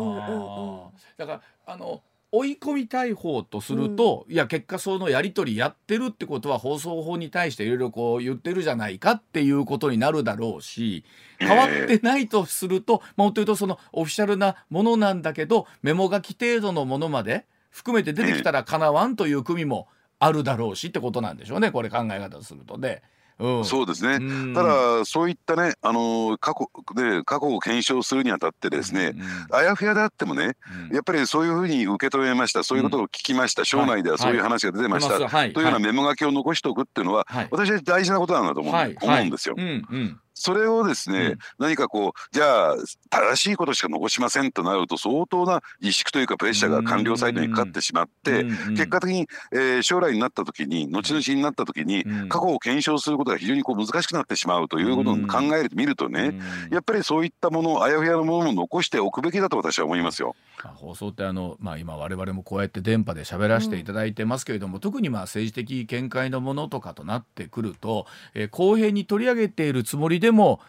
[1.16, 2.02] だからあの
[2.37, 11.04] 追い込みたい方とすると、いや結果そのやり取りやってるってことは放送法に対していろいろこう言ってるじゃないかっていうことになるだろうし
[11.38, 19.87] 変わってないとすると、まあ、もっと言うとそのオフィシャルなものなんだけどメモ書き程度のものまで含めて出てきたらかなわんという組も
[20.24, 23.02] あるだろうしってことなんでしょうねこれ考え方するとね。
[23.37, 24.54] うん、そうですね、うん。
[24.54, 30.52] ただそういったね、あのー過去で過去を検証するにあたってですね、うんあやふやであってもね、
[30.88, 30.94] うん。
[30.94, 35.34] やっぱりそういうふうに受け止めました、そういうことを聞きました、省内ではそういう話が出てました、出ます。
[35.34, 35.52] はい。
[35.52, 37.48] というようなメモ書きを残しておくっていうのは、はい。
[37.50, 38.96] 私は大事なことなんだと思う,、はい。
[39.02, 39.56] 思うんですよ。
[39.58, 41.38] うんうんそれをですね、うん。
[41.59, 42.75] 何かこうじゃあ
[43.11, 52.29] 正しいことしか残しませんとなると相当な萎縮というかプレッシャーが官僚サイドにかかってしまって、うんうん結果的に、えー将来になった時に後々になった時に、うん。
[52.29, 60.35] 過去を検証することが非常にこう難しくなってしまうということを考えてみるとね、うんやっぱりそういったものあやふやなものも残しておくべきだと私は思いますよ。
[60.62, 70.60] まあ放送ってあの、まあ、今我々もこうやって電波で喋らせていただいてますけれども、特にまあ政治的見解のものとかとなってくると、えー公平に取り上げているつもりででも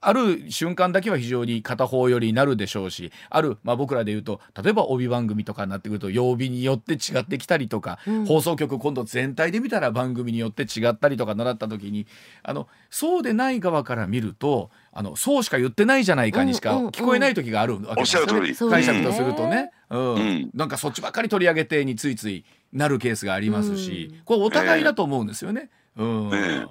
[0.00, 12.06] ある瞬間だけは非常に片方寄りになるでしょうしある、まあ、僕らで言うと例えば帯番組とかになってくると曜日によって違ってきたりとか、うん、放送局今度全体で見たら番組によって違ったりとか習った時に
[12.42, 25.70] あのそうでない側から見るとあのそうしか言ってないじゃないかにしか聞こえない時があるわけですよね、解釈とするとね、うん、うん、なんかそっちばっかり取り上げてについついなるケースがありますし、これお互いだと思うんですよね。
[25.96, 26.66] うん、ね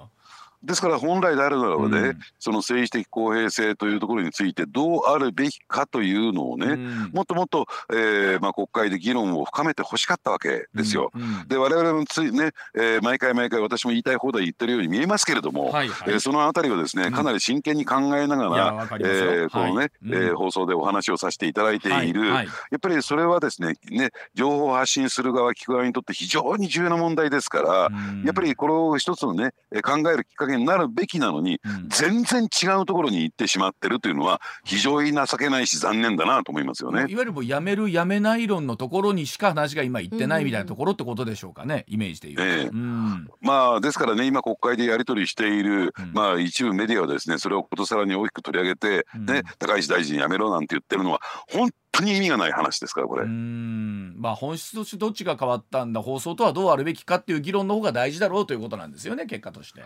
[0.66, 11.12] ですから本来であるならばね、うん、その政治的公平性というところについてどうあるべきかというのをね、うん、もっともっと、えーまあ、国会で議論を深めてほしかったわけですよ。
[11.14, 27.88] うん、で我々もついね、えー、毎回毎回私も言いたい放題言ってるように見えますけれども、はいはい、えー、そのあたりをですねかなり真剣に考えながら、えー、このね、はい、えー、放送でお話をさせていただいている、はいはい、やっぱりそれはですねね情報を発信する側聞く側にとって非常に重要な問題ですから、
[28.24, 29.52] やっぱりこれを一つのね
[29.82, 37.06] 考えるきっかけになるべきなのに、うん、全然違うところに行ってしまってるというのは非常に情けないし残念だなと思いますよね。
[37.08, 42.44] いわゆるもうやめるやめない論のところにしか話が今言ってないみたいなところってことでしょうかね、イメージでいうと。
[42.44, 53.24] えーうん、まあですからね今国会でやり取りしている、うん、まあ一部メディアはですねそれをことさらに大きく取り上げて、ね高市大臣やめろなんて言ってるのは本当に意味がない話ですからこれ。
[53.24, 59.82] うんまあ本質としてどっちが変わったんだ放送とはどうあるべきかっていう議論の方が大事だろうということなんですよね結果として。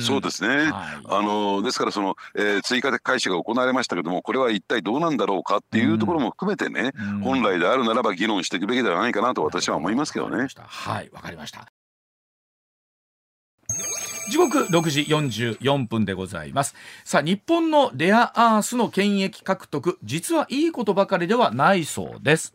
[0.00, 0.70] そうですね、はい、
[1.04, 10.48] あのですからその、えー、追加的開始が行われましたけどもこれは一体どうなんだろうかっていうところも含めてね、うん、本来であるならば議論していくべきではないかなと私は思いますけどね。
[10.56, 11.66] はいわかりました。
[14.30, 16.74] 時刻6時44分でございます。
[17.04, 22.54] さあ日本のレアアースの権益獲得実はいいことばかりではないそうです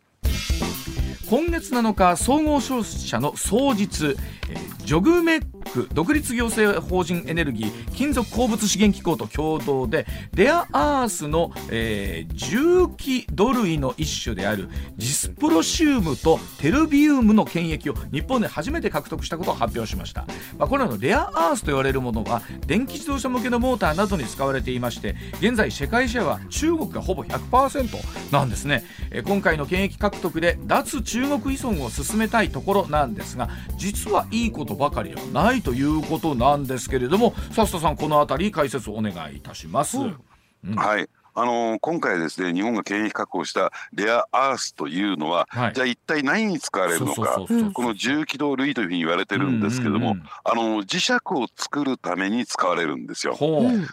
[1.30, 4.16] 今月7日総合商社の双日、
[4.48, 20.26] えー、ジョグメック独立行政法人エネルギー金属鉱物資源機構と共同でレアアースの、えー、重機土類の一種であるジスプロシウムとテルビウムの権益を日本で初めて獲得したことを発表しました、
[20.58, 39.98] まあ、これらのレアアースと言われるものは電気自動車向けのモーターなどに使われていまして現在世界シェアは中国がほぼ100%なんですね、えー、今回の権益獲得で脱中中国依存を進めたいところなんですが実はいいことばかりではないということなんですけれども笹田さんこの辺り解説をお願いいたします。
[39.98, 40.00] う
[40.70, 47.40] ん、はいあのー、今回ですね日本が権益確保したレアアースというのは、はい、じゃあ一体何に使われるのか
[47.72, 53.36] この重機動類というふうに言われてるんですけども、あの磁石を作るために使われるんですよ。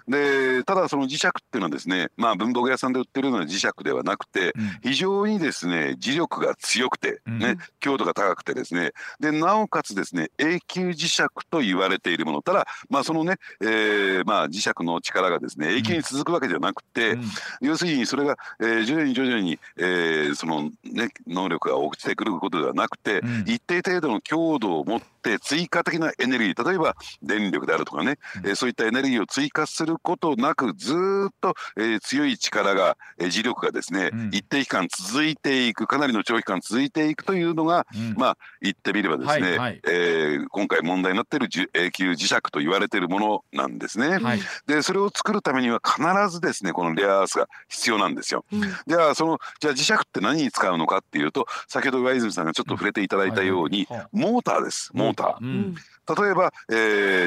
[0.07, 17.23] でただその磁石っていうのはですねまあ文房具屋さんで売ってるような磁石ではなくて、うん、非常にですね磁力が強くてね、うん、強度が高くてですねでなおかつですね永久磁石と言われているものただまあそのね、えー、まあ磁石の力がですね永久に続くわけではなくて、うん
[17.61, 44.17] 要するにそれが、えー、徐々に徐々に、えー、その、ね、能力が落ちてくることではなくて、うん、一定程度の強度を持って追加的なエネルギー例えば電力であるとかね、うん、えー、そういったエネルギーを追加することなくずっと、えー、強い力が、えー、磁力がですね、うん、一定期間続いていくかなりの長期間続いていくというのが、まあ言ってみればですね、はいはい、えー、今回問題になっている永久磁石と言われているものなんですね。
[44.17, 48.45] はい、でそれを作るためには必ずですねこのレアアースが必要なんですよ。
[48.51, 54.91] うん、じゃあそのじゃあ磁石って何に使うのかっていうと先ほど上泉さんがちょっと触れていただいたように、モーターです。
[54.93, 55.75] モーター。
[56.07, 56.73] 例えば、え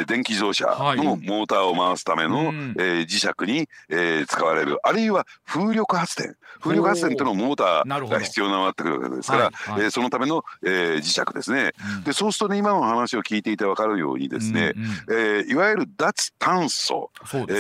[0.02, 0.66] ー、電気自動車
[0.96, 4.78] のモーターを回すための、はい、えー、磁石に、えー、使われる。
[4.82, 6.36] あるいは風力発電。
[6.60, 8.90] 風力発電というのモーターが必要なわけで
[9.22, 17.44] すから、はいはい、えー、そのための、えー、磁石ですね、うん、でそうするとね今の話を聞いていて分かるようにですね、うんうん、えー、いわゆる脱炭素、ね。
[17.48, 17.52] え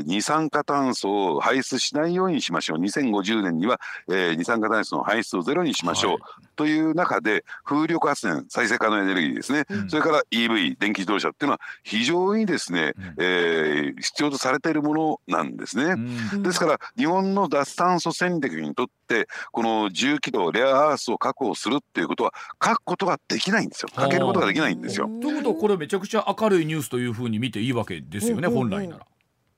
[0.00, 2.78] ー、二酸化炭素を排出しないようにしましょう。
[2.78, 15.94] 2050年には、えー、二酸化炭素の排出をゼロにしましょう、はい、という中で風力発電再生可能エネルギーですね、うん、それから EV 電気自動車っていうのは非常にですね、うん、えー、必要とされているものなんですね、
[16.32, 23.88] うん、ですから日本の脱炭素戦略にとってこの重機動レアアースを確保するっていうことは書くことができないんですよ。
[23.94, 25.08] 書けることができないんですよ。
[25.20, 29.06] ということはこれめちゃくちゃ明るいニュースというふうに見ていいわけですよね、本来なら。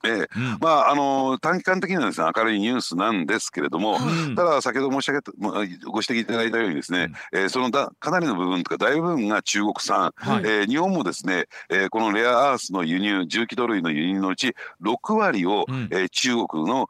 [0.04, 16.88] ええ、うん、まああの短期間的にはですね明るいニュースなんですけれども、うん、ただ先ほど申し上げたご指摘いただいたようにですね、うん、えー、そのだかなりの部分とか大部分が中国産、はい、えー、日本もですね、えー、このレアアースの輸入重機土類の輸入のうち6割を、うん、えー、中国の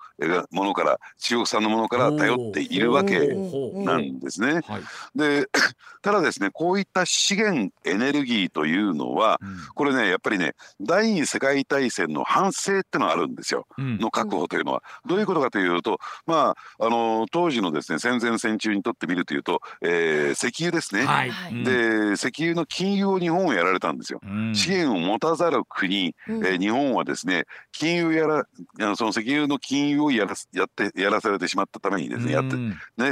[0.50, 4.60] ものから中国産のものから頼っているわけなんですね。
[4.66, 4.82] はい、
[5.14, 5.48] で
[6.02, 9.40] ただですねこういった資源エネルギーというのは、
[9.74, 13.98] これねやっぱりね第二次世界大戦の反省っていうのがあるんですよ、うん。
[13.98, 14.82] の確保というのは。
[15.06, 21.04] どういうことかというと、まあ、あの当時のですね戦前戦中にとってみるというと、えー石油ですね。
[21.04, 21.32] はい。
[21.64, 24.20] で石油の禁輸を日本はやられたんですよ。
[24.22, 24.54] うん。
[24.54, 26.46] 資源を持たざる国、うん。
[26.46, 28.44] えー日本はですね金融やらあ
[28.78, 32.76] のその石油の金融をやらすやってやらされてしまったためにですね、やってうん。
[32.98, 33.04] え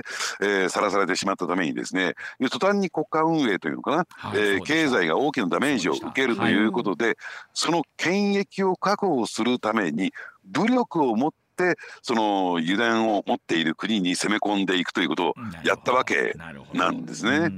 [0.66, 2.14] ーさらされてしまったためにですね
[2.50, 7.16] 途端に国家運営というのかな、はいえー経済が大きなダメージを受けるということで、
[7.54, 10.12] その権益を確保するために
[10.44, 15.34] 武力を持ってその油田を持っている国に攻め込んでいくということを
[15.64, 16.34] やったわけ
[16.74, 17.30] なんですね。
[17.30, 17.52] うんはい。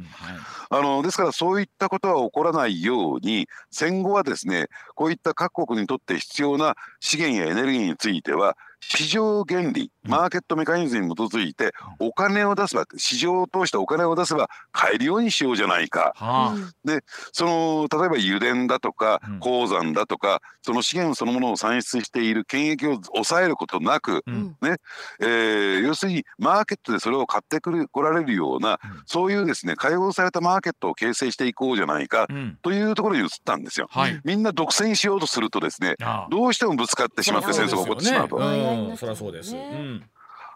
[0.70, 16.12] あのですからそういったことは起こらないように戦後はですねこういった各国にとって必要な資源やエネルギーについては市場原理マーケットメカニズムに基づいてお金を出せば市場を通してお金を出せば買えるようにしようじゃないか。
[16.16, 17.00] はあ。
[17.32, 19.40] その例えば油田だとかうん。
[19.40, 24.34] 鉱山だとかその資源そのものを産出している権益を抑えることなく、ううん。
[24.34, 24.56] ん
[25.20, 28.78] えー要するにマーケットでそれを買ってくる来られるような、うん。
[29.06, 32.58] そういうですね開放されたマーケットを形成していこうじゃないかうん。
[32.62, 33.88] というところに移ったんですよ。
[33.90, 34.20] はい。
[34.24, 36.28] みんな独占しようとするとですねああ。
[36.30, 38.36] どうしてもぶつかってしまって戦争が起こってしまうと。
[38.68, 39.56] そうですよねうんそりゃそうです。
[39.56, 40.02] うん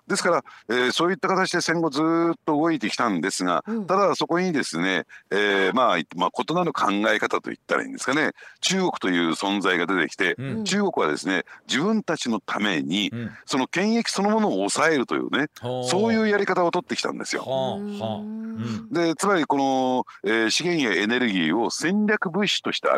[0.07, 3.87] ですから、えーそういった形で戦後ずーっと動いてきたんですが、うん。
[3.87, 8.33] ただそこにですね、えーまあ、まあ異なる考え方といったらいいんですかね。
[8.61, 10.65] 中国という存在が出てきて、うん。
[10.65, 13.31] 中国はですね自分たちのためにうん。
[13.47, 15.47] その権益そのものを抑えるというね
[15.88, 17.45] そういうやり方を取ってきたんですよ。
[18.91, 22.88] でつまりこの、えー資源やエネルギーを戦略物資として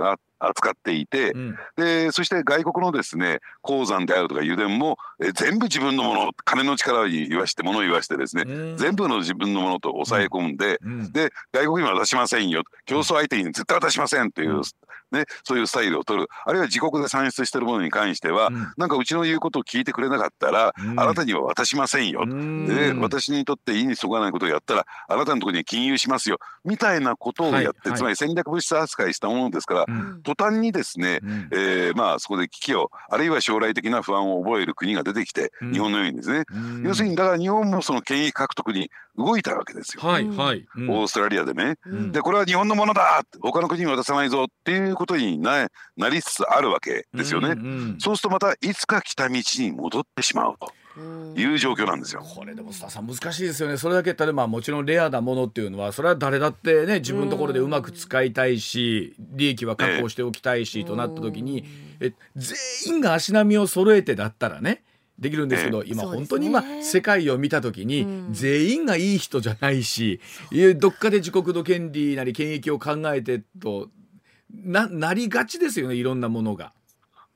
[0.41, 1.57] 扱っていて、うん。
[1.77, 8.77] でそして外国のですね鉱山であるとか油田も、えー全部自分のもの金の力に言わして物を言わしてですね、うん。
[8.77, 11.13] 全部の自分のものと抑え込んで、うん。
[11.13, 14.63] で外国には渡しませんよ競争相手に絶対渡しませんという、うん
[15.15, 16.29] ね、そういうスタイルを取る。
[16.45, 18.73] あるいは自国で産出しているものに関しては、うん。
[18.77, 21.01] なんかうちの言うことを聞いてくれなかったら、うん。
[21.01, 22.67] あなたには渡しませんよ、うん。
[22.67, 26.39] で私にとって意にそがないことをやったらあなたのところには金融しますよ。
[26.65, 27.99] みたいなことをやって、はいはい。
[27.99, 30.23] つまり戦略物質扱いしたものですから、うん。
[30.23, 31.49] 途端にですね、うん。
[31.53, 35.73] えーまあそこで危機をあるいは将来的な不安を覚える国が出てきて、うん。
[35.73, 36.83] 日本のようにですね、うん。
[36.83, 40.65] 要するにだから日本もその権益獲得に動いたわけですよ、はいはい。
[40.77, 40.91] うん。
[40.91, 41.77] オーストラリアでね。
[41.87, 42.13] うん。
[42.13, 47.51] でこれは日本のものだ他の国に渡さないぞっていうことにななりつつあるわけですよね。
[47.51, 50.73] うんうんそうするとまたいつか来た道に戻ってしまうと
[51.39, 52.23] いう状況なんですよ。
[52.23, 53.77] これでも須田さん難しいですよね。
[53.77, 61.65] それだけ言ったらまあもちろんレアなものっていうのはそれは誰だってね自分のところでうまく使いたいし利益は確保しておきたいしとなった時に
[62.01, 64.83] え全員が足並みを揃えてだったらね
[65.19, 66.27] できるんですけど、今そうですね。
[66.27, 68.33] 本当に今世界を見た時に、うん。
[68.33, 70.21] 全員がいい人じゃないし
[70.77, 73.89] どっかで自国の権利なり権益を考えてと
[74.63, 76.73] ななりがちですよねいろんなものが。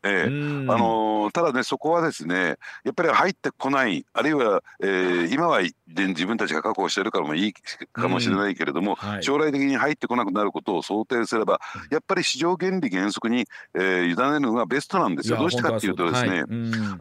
[0.04, 0.28] ええ。
[0.28, 0.70] うん。
[0.70, 7.52] あのーただねそこはですねやっぱり入ってこないあるいは、えー今はで自分たちが確保してるからもいい
[7.92, 9.22] かもしれないけれども、はい。
[9.22, 15.36] 将来的に入ってこなくなることを想定すればやっぱり市場原理原則に、えー委ねるのがベストなんですよ。
[15.36, 16.40] どうしてかっていうとですね、はい。
[16.42, 16.46] あ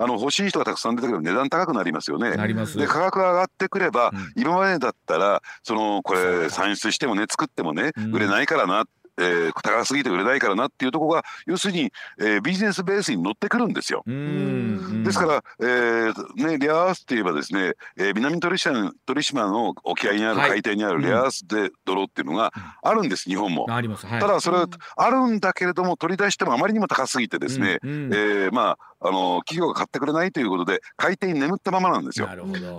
[0.07, 2.31] の欲しい人がたくさん出てくれば値段高くなりますよね。
[2.31, 2.37] で
[2.87, 4.33] 価格が上がってくれば、うん。
[4.35, 8.11] 今までだったらそのこれ産出してもね作ってもね、うん。
[8.11, 8.85] 売れないからな、
[9.19, 14.03] えー高すぎて売れないからなっていうところが要するに、えービジネスベースに乗ってくるんですよ。
[14.05, 22.51] うんですから、えーね、レアアースといえばですね、えー南鳥島鳥島の沖合にあるはい海底にあるレアアースで泥っていうのが
[22.81, 23.65] あるんです、日本も。
[23.69, 24.05] あります。
[24.05, 24.19] はい。
[24.21, 24.57] ただそれ
[24.95, 32.27] あるんだけれども取り出してもあまりにも高すぎてですね、うんうんえーまああの企業が買ってくれないということで海底に眠ったままなんですよ。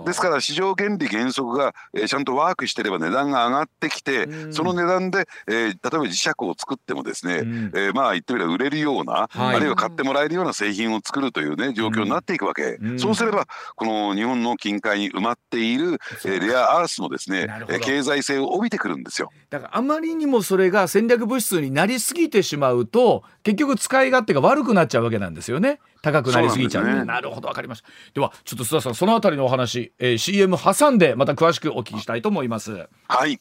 [0.05, 7.71] ですから市場原理原則が、えーちゃんとワークしてれば値段が上がってきて、うんその値段で、えー例えば磁石を作ってもですね、うん。
[7.75, 9.55] えーまあ言ってみれば売れるような、はい。
[9.55, 12.99] あるいは買ってもらえるような製品を作るというね状況になっていくわけ、うん。
[12.99, 17.47] そうすればこの日本の近海に埋まっている、えーレアアースもですね
[17.81, 19.29] 経済性を帯びてくるんですよ。
[19.49, 25.79] だからあまりにもそれが戦略物質になりすぎてしまうと結局使い勝手が悪くなっちゃうわけなんですよね。
[26.01, 26.85] 高くなりすぎちゃう。
[26.85, 27.05] なね。
[27.05, 27.87] なるほどわかりました。
[28.13, 32.87] ではちょっと須田さんそのあたりのお話、えー CM 挟んでまた詳しくお聞きしたいと思います。
[33.07, 33.39] はい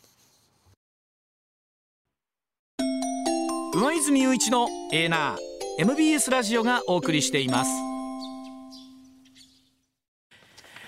[3.75, 7.71] 上泉雄一のエーナー MBS ラジオがお送りしています。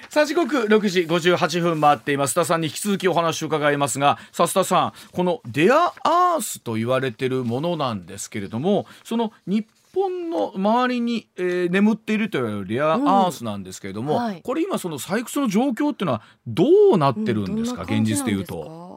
[0.08, 2.32] さあ時刻6時58分回っています。
[2.32, 14.42] 須田さんに引き続きお話を伺いますがさあ須田さんこのレアアースと言われているものなんですけれどもその日本の周りに、えー眠っているというレアアースなんですけれども、うんはい。
[14.42, 16.64] これ今その採掘の状況っていうのはど
[16.94, 18.89] うなってるんですか、現実でいうと。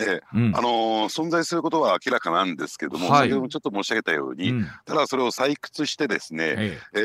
[0.00, 0.10] ええ。
[0.10, 0.56] えうん。
[0.56, 3.28] あのー存在することは明らかなんですけども、はい。
[3.28, 4.68] 先ほどもちょっと申し上げたように、うん。
[4.84, 7.00] ただそれを採掘してですね、ええ。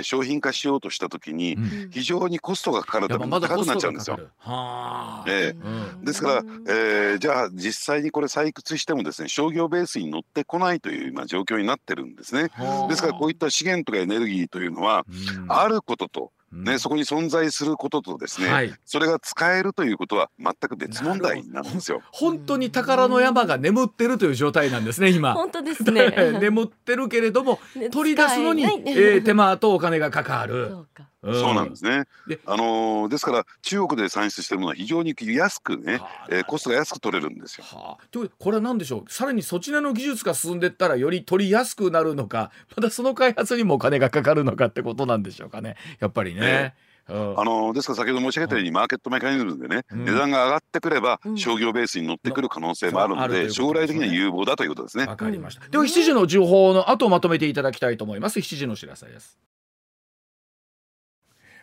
[0.00, 1.90] ー商品化しようとしたときに、えうん。
[1.90, 4.16] 非常にコストがかかるために高くなっちゃうんですよ。
[4.16, 4.52] がかかる。
[4.52, 5.24] はあ。
[5.28, 5.56] ええ。
[5.58, 6.04] うん。
[6.04, 6.34] ですから、
[6.68, 12.48] えーじゃあ実際にこれ採掘してもですね商業ベースに乗ってこないという今状況になってるんですね。
[12.52, 12.88] はあ。
[12.88, 15.46] ですからこういった資源とかエネルギーというのは、うん。
[15.48, 18.72] あることと、うんね、そこに存在することとですね、はい。
[18.84, 22.00] それが使えるということは全く別問題なんですよ。
[22.12, 25.34] 本当に宝の山が眠ってるという状態なんですね今。
[25.34, 26.10] 本当ですね。
[26.40, 30.68] 眠ってるけれどもね取り出すのに、使ええー手間とお金がかかる。
[30.70, 31.04] そうか
[31.34, 32.38] そうなんですねで。
[32.46, 37.64] あのーですから中国で産出してるものは非常に安くね、はあえーコストが安く取れるんですよ。
[37.66, 39.12] はあ、ということでこれは何でしょう？
[39.12, 46.74] さらにそちらの技術が進んでいったらより取りやすくなるのかまたその開発にもお金がかかるのかってことなんでしょうかねやっぱりね。
[46.78, 55.04] うんあのーですから先ほど申し上げたようにマーケットメカニズムでね、うん値段が上がってくればうん商業ベースに乗ってくる可能性もあるので、将来的には有望だということですね。
[55.06, 55.68] わかりました。
[55.68, 58.40] では7時の情報の後まとめていただきたいと思います。
[58.40, 59.38] 7時の知らせです。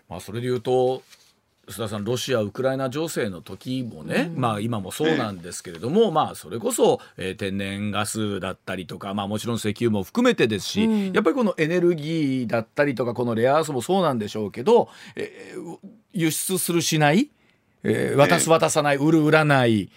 [0.10, 1.04] まあそれで言うと
[1.68, 4.42] 須田さんロシアウクライナ情勢の時もね、うん。
[4.42, 15.78] まあ今もそうなんですけれども、まあそれこそ、えー天然ガスだったりとかまあもちろん石油も含めてですし、うんやっぱりこのエネルギーだったりとかこのレアアースもそうなんでしょうけど、えー
[16.12, 17.30] 輸出するしない、
[17.84, 19.90] えー渡す渡さない売る売らない。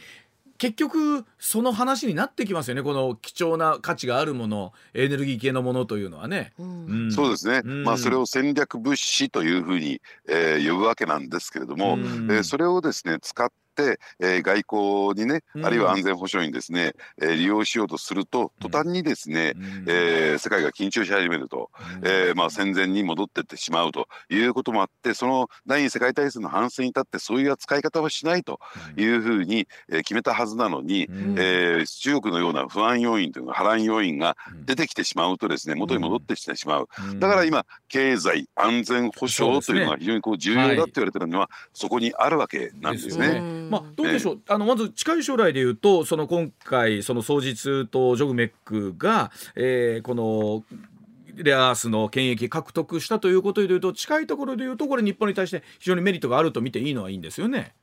[0.58, 2.82] 結局その話になってきますよね。
[2.82, 6.52] この貴重な価値があるものエネルギー系のものというのはね。
[6.58, 6.86] うん。
[6.86, 7.12] うん。
[7.12, 7.84] そうですね、うん。
[7.84, 12.02] まあそれを戦略物資というふうに、えー呼ぶわけなんですけれども、うん。
[12.32, 14.64] えーそれをですね使って、えー外
[15.12, 15.66] 交にね、うん。
[15.66, 19.84] あるいは安全保障にですね、えー利用しようとすると途端にですね、うん。
[19.86, 21.70] えー世界が緊張し始めると、
[22.02, 28.58] えーまあ、戦前に戻ってってしまうということもあってその第二次世界大戦の反省に立ってそういう扱い方はしないと
[28.96, 37.20] いうふうに、えー決めたはずなのに、うんえー中国のような不安要因というか波乱要因が出てきてしまうとですね元に戻ってきてしまう、うん。
[37.20, 43.26] だから今経済安全保障というのが非常にこう重要だって言われてるのは、そこにあるわけなんですね。
[43.26, 50.64] よねまあ、どうでしょう、あのまず近い将来でいうとその今回その双日とジョグメックが、えーこの
[51.36, 57.74] レアアースの権益獲得したということでいうと近いところでいうとこれ日本に対して非常にメリットがあると見ていいのはいいんですよね。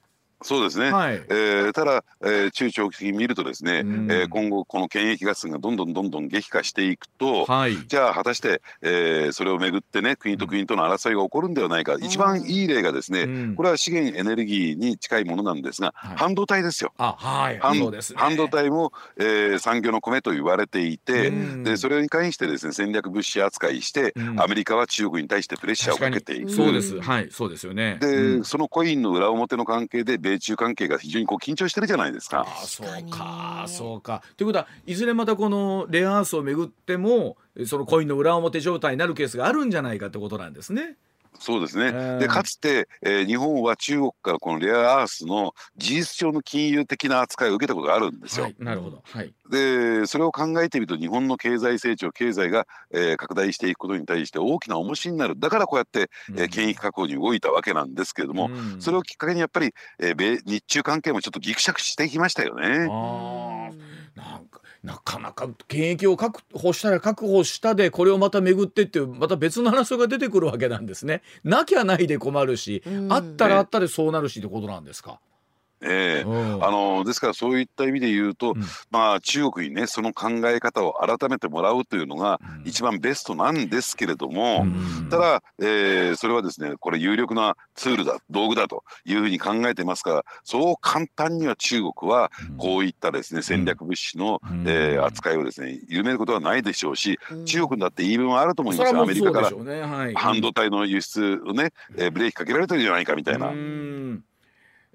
[0.44, 1.16] そうですね、はい。
[1.30, 4.12] えーただ、えー中長期的に見るとですね、うん。
[4.12, 7.78] えー今後この権益合戦がどんどんどんどん激化していくと、はい。
[7.88, 13.56] じゃあ果たして、えーそれをめぐってね国と国との争いが起こるんではないか、一番いい例がですね、うん。
[13.56, 16.18] これは資源エネルギーに近いものなんですが、はい。
[16.18, 16.94] 半導体ですよ。
[16.98, 17.60] あはい。
[17.60, 18.20] 半そうですね。
[18.20, 21.64] 半導体も、えー産業の米と言われていて、うん。
[21.64, 24.42] でそれに関してですね戦略物資扱いして、うん。
[24.42, 26.48] アメリカは中国に対してプレッシャーをかけていく。
[26.48, 27.00] 確そうです。
[27.00, 27.28] はい。
[27.32, 27.98] そうですよね。
[28.02, 28.44] で、うん。
[28.44, 32.42] そのコインの裏表の関係で米中関係が非常にこう緊張してるじゃないですか。
[32.48, 34.24] ああそう確かそうか。
[34.38, 40.98] ということはいずれまたこのレアアースをめぐってもそのコインの裏表状態になるケースがあるんじゃないかってことなんですね。
[41.40, 48.46] そうですね、うんでかつて、えー日本は中国からこのレアアースの事実上の金融的な扱いを受けたことがあるんですよ。
[48.46, 49.02] はい、なるほど。
[49.04, 49.34] はい。
[49.50, 62.88] でそれを考えてみると日本の経済成長経済が、えー拡大していくことに対して大きな重しになるだからこうやって、えー権益確保に動いたわけなんですけれども、うんそれをきっかけにやっぱり、えー米日中関係もちょっとギクシャクしてきましたよね。
[62.90, 63.74] あー
[64.16, 71.22] なんかなかなか権益を確保したら確保したでこれをまた巡ってっていうまた別の争いが出てくるわけなんですね。
[71.46, 75.20] なきゃないで困るし、うんあったらあったでそうなるしってことなんですか？
[75.84, 76.66] えーうん。
[76.66, 78.64] あのですからそういった意味で言うと、うん。
[78.92, 82.68] まあ中国にねその考え方を改めてもらうというのがうん。
[82.68, 94.64] 一番ベストなんですけれども、うんただ、えーそれはですねこれ有力なツールだ道具だというふうに考えてますからそう簡単には中国はこういったですね戦略物資の、うん。
[94.68, 97.46] えー扱いをですね緩めることはないでしょうしうん。
[97.46, 99.50] 中国だって言い分はあると思いますアメリカから。
[100.16, 103.52] 半導体の輸出をね、えーブレーキかけられてるじゃないかみたいな。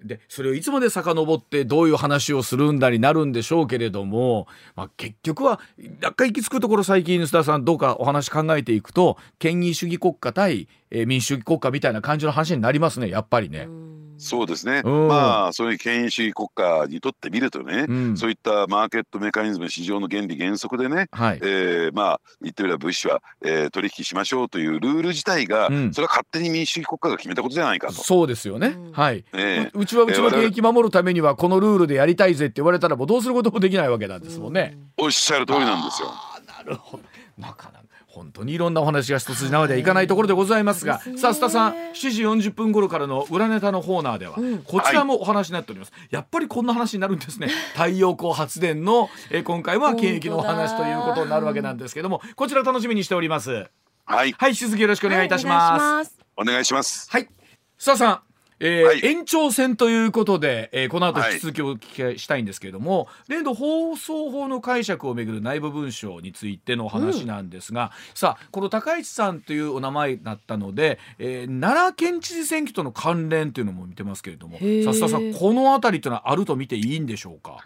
[0.05, 4.47] でそれをいつまで遡ってどういう話をするんだになるんでしょうけれども、
[4.77, 5.61] まあ、結局は
[6.03, 13.69] 若干行き着くところ最近須田さんどうかお話考えていくと権威主義国家対、え民主主義国家みたいな感じの話になりますねやっぱりね。
[14.19, 18.17] そうですね、うんまあそういう権威主義国家にとってみるとね、うん。
[18.17, 21.39] そういったマーケットメカニズム市場の原理原則でね、はい。
[21.41, 25.95] えーまあ言ってみれば物資は、えー取引しましょうというルール自体が、うん。
[25.95, 27.95] それは勝手に民主主義国家が決めたことじゃないかと。
[27.95, 28.93] そうですよね、うん。
[28.93, 34.77] はい、えううちはうちのえー我々権益守るためにはこのルールでやりたいぜって言われたらもうどうすることもできないわけなんですもんね。
[34.97, 36.09] おっしゃる通りなんですよ。
[36.69, 37.03] るほど。
[37.37, 44.59] なかなか本当にいろんなお話が一筋縄ではいかないところでございますが、さあ須田さん7時40分頃からの裏ネタのコーナーでは、うん。
[44.63, 47.49] こちらもお話になっております、やっぱりこんな話になるんですね。
[47.75, 53.51] 太陽光発電の、えー今回は現役のお話ということになるわけなんですけどもこちら楽しみにしております。
[54.05, 54.33] はい。
[54.33, 57.09] はい引き続きよろしくお願いいたします、お願いします。
[57.11, 57.29] はい、
[57.79, 58.21] 須田さん、
[58.61, 59.01] えーはい。
[59.05, 74.89] 延長戦ということで、えーこの後引き続きお聞きしたいんですけれども、例の放送法の解釈をめぐる内部文書についてのお話なんですが、さあこの高市さんというお名前だったので、えー奈良県知事選挙との関連というのも見てますけれどもさあへー。
[74.89, 77.59] 須田さんこの辺りというのはあると見ていいんでしょうか？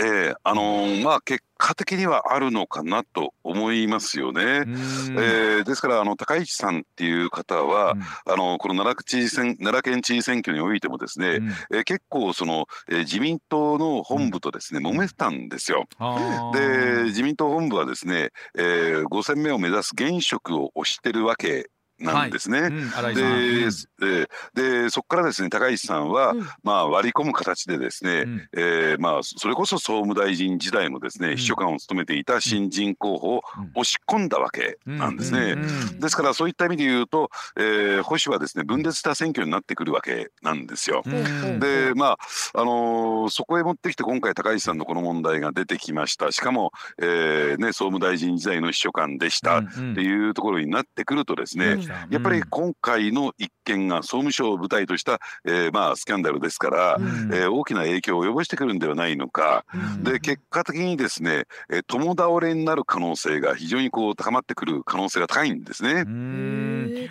[0.00, 4.42] ええあのーまあ結果的にはあるのかなと思いますよね。
[4.42, 5.18] うーん。
[5.18, 8.00] えーですからあの高市さんっていう方は、うん。
[8.00, 11.48] あのこの奈良知事選奈良県知事選挙においてもですね、うん。
[11.48, 15.86] えー結構その、えー自民党の本部とですね、揉めてたんですよ。
[15.98, 22.70] あでー自民党本部はですね、えー、5選目を目指す現職を推してるわけなんですね。
[23.14, 23.68] で
[23.98, 26.48] ででそこからですね高市さんは、うん。
[26.62, 28.48] まあ、割り込む形でですね、うん。
[28.56, 31.36] えーまあ、それこそ総務大臣時代のですね、うん。
[31.36, 33.70] 秘書官を務めていた新人候補をうん。
[33.74, 35.56] 押し込んだわけなんですね。
[35.98, 41.02] ですからそういった意味で言うと、えー保守はですね分裂した選挙になってくるわけなんですよ。
[41.04, 41.60] うん。
[41.60, 42.18] でまあ
[42.54, 46.32] あのーそこへ持ってきて今回高市さんのこの問題が出てきました。
[46.32, 57.06] しかも、えーね、総務大臣時代の秘書官でしたっていうところになってくるとですね、うんやっぱり今回の一件が総務省を舞台とした、えーまあ、スキャンダルですから、うん。
[57.34, 59.64] えー大きな影響を及ぼしてくるんではないのか。
[59.74, 60.04] うん。
[60.04, 66.04] で結果的にですね、えー共倒れになる可能性が非常にこう高まってくる可能性が高いんですね。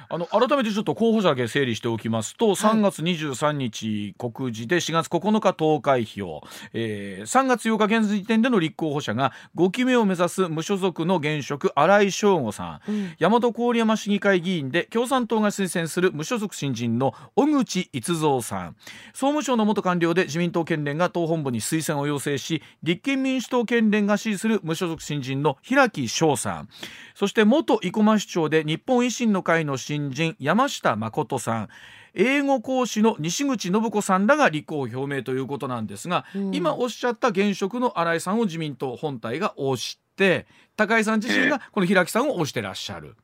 [0.10, 6.42] あの改めてちょっと候補者だけ整理しておきますと、3月23日告示で4月9日投開票、
[6.74, 12.92] えー3月8日現時点での立候補者が5期目を目指す無所属の現職新井翔吾さん。
[12.92, 13.16] うん。
[13.20, 18.76] 大和郡山市議会議員で共産党が推薦する無所属新人の小口逸三さん。
[19.14, 26.70] 総務省の元官僚で自民党県連が党本部に推薦を要請し立憲民主党県連が支持する無所属新人の平木翔さん。
[27.16, 31.70] そして元生駒市長で日本維新の会の新人山下誠さん。
[32.20, 36.56] 英語講師の西口信子さんらが立候補表明ということなんですが、うん。
[36.56, 43.16] 今おっしゃった現職の新井さんを自民党本体が推して高井さん自身がこの平木さんを推してらっしゃる。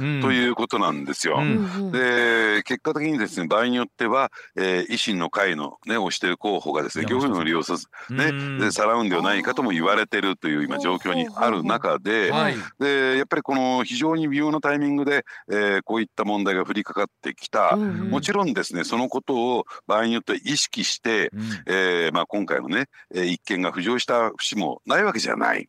[0.00, 0.20] うん。
[0.22, 1.36] ということなんですよ。
[1.38, 1.64] うん。
[1.64, 7.30] うんで結果的にですね場合によっては、えー維新の会のね推してる候補がですね山下さん。
[7.30, 8.58] 業務の利用さずねうん。
[8.58, 12.30] でさらうんではないかとも言われてるという今状況にある中で。
[12.30, 12.54] はい。
[12.78, 18.10] でやっぱりこの非常に微妙なタイミングで、えーこういった問題が降りかかってきた、うんうん。
[18.10, 21.42] もちろんですねそのことを場合によっては意識して、うん。
[21.66, 25.68] えーまあ、今回のね、えー一件が浮上した節もないわけじゃない。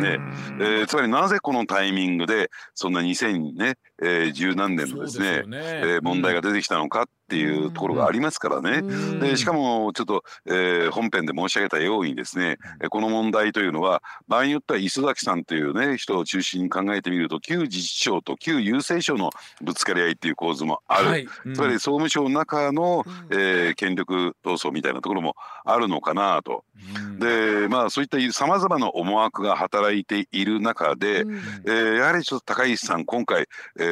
[0.00, 0.18] ね
[0.60, 5.58] えーつまりなぜこのタイミングでそんな2000ね、えー、十何年のですねでね。
[5.62, 8.78] えー問題が出てきたのかっていうところがありますからね。
[8.78, 9.18] うん。
[9.20, 19.30] でしかもちょっと、えー本編で申し上げたようにですね、えーこの問題というのは場合によっては磯崎さんというね人を中心に考えてみると旧自治省と旧郵政省の
[19.62, 21.26] ぶつかり合いっていう構図もある、はい。
[21.46, 21.54] うん。
[21.54, 23.38] つまり総務省の中の、うん。
[23.38, 25.34] えー権力闘争みたいなところも
[25.64, 26.64] あるのかなと。
[26.96, 27.18] うん。
[27.18, 31.36] でまあそういったさまざまな思惑が働いている中で、うん。
[31.64, 33.46] えーやはりちょっと高市さん今回、
[33.80, 33.85] えー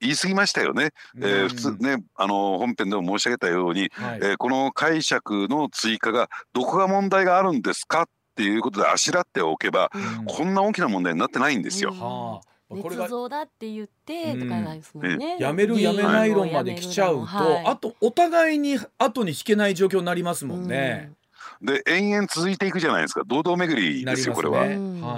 [0.00, 0.90] 言い過ぎましたよね。
[1.16, 1.48] えーうん。
[1.48, 4.18] 普通ねあの本編でも申し上げたように、はい。
[4.22, 8.04] えーこの解釈の追加がどこが問題があるんですかっ
[8.36, 10.24] ていうことであしらっておけば、うん。
[10.26, 11.92] こんな大きな問題になってないんですよ。
[11.92, 12.56] はあ。
[12.68, 15.36] これが捏造だって言ってとかですもんね。
[15.38, 17.64] やめるやめない論まで来ちゃうと、はい。
[17.66, 21.12] あとお互いに後に引けない状況になりますもんね。
[21.62, 23.22] で延々続いていくじゃないですか。
[23.26, 24.64] 堂々巡りですよこれは。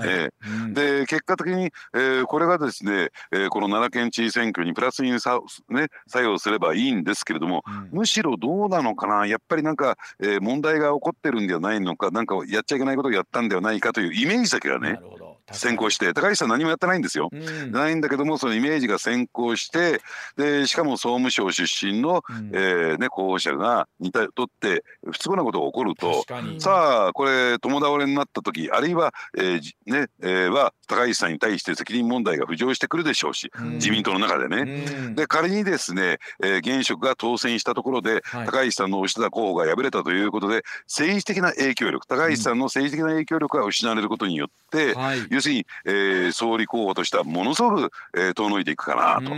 [0.04, 0.74] えうん。
[0.74, 7.98] で結果的に、えーこれがですね、えーこの奈良県知事選挙にプラスにさ、ね、作用すればいいんですけれどもうん。
[7.98, 9.26] むしろどうなのかな。
[9.26, 16.12] やっぱりなんか、えー問題が起こってるんではないのかなんかやっちゃいけないことをやったんではないかというイメージだけがねなるほど先行して。
[16.12, 17.28] 高市さん何もやってないんですよ。
[17.32, 17.72] うん。
[17.72, 20.00] ないんだけどもそのイメージが先行して
[20.36, 22.50] でしかも総務省出身の、うん。
[22.52, 26.24] えーね、候補者が似たとって不都合なことが起こると。
[26.58, 33.70] さあこれ共倒れになった時あるいは、えーじねえーは高市さんに対して責任問題が浮上してくるでしょうし、うん。
[33.74, 34.84] 自民党の中でね。
[35.06, 35.14] うん。
[35.14, 38.46] で仮にですね、えー現職が当選したところで、はい。
[38.46, 49.34] 高市さんの推してた候補が敗れたということで政治的な影響力高市さんの政治的な影響力が失われることによって、はい要するに、えー総理候補としてはものすごく、えー遠のいていくかなと。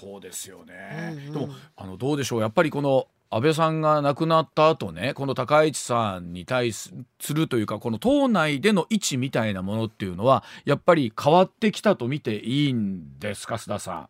[0.00, 1.32] そうですよね、うんうん。
[1.32, 2.40] でもあのどうでしょう。
[2.40, 6.92] やっぱりこの安倍さんが亡くなった後ねこの高市さんに対す
[7.28, 14.08] るというかこの党内での位置みたいなものっていうのはやっぱり変わってきたと見ていいんですか須田さん。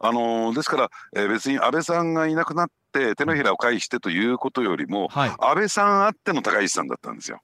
[0.00, 7.38] あのですから、えー、別に安倍さんがいなくなって手のひらを返してということよりも、はい、安倍さんあっての高市さんだったんですよ。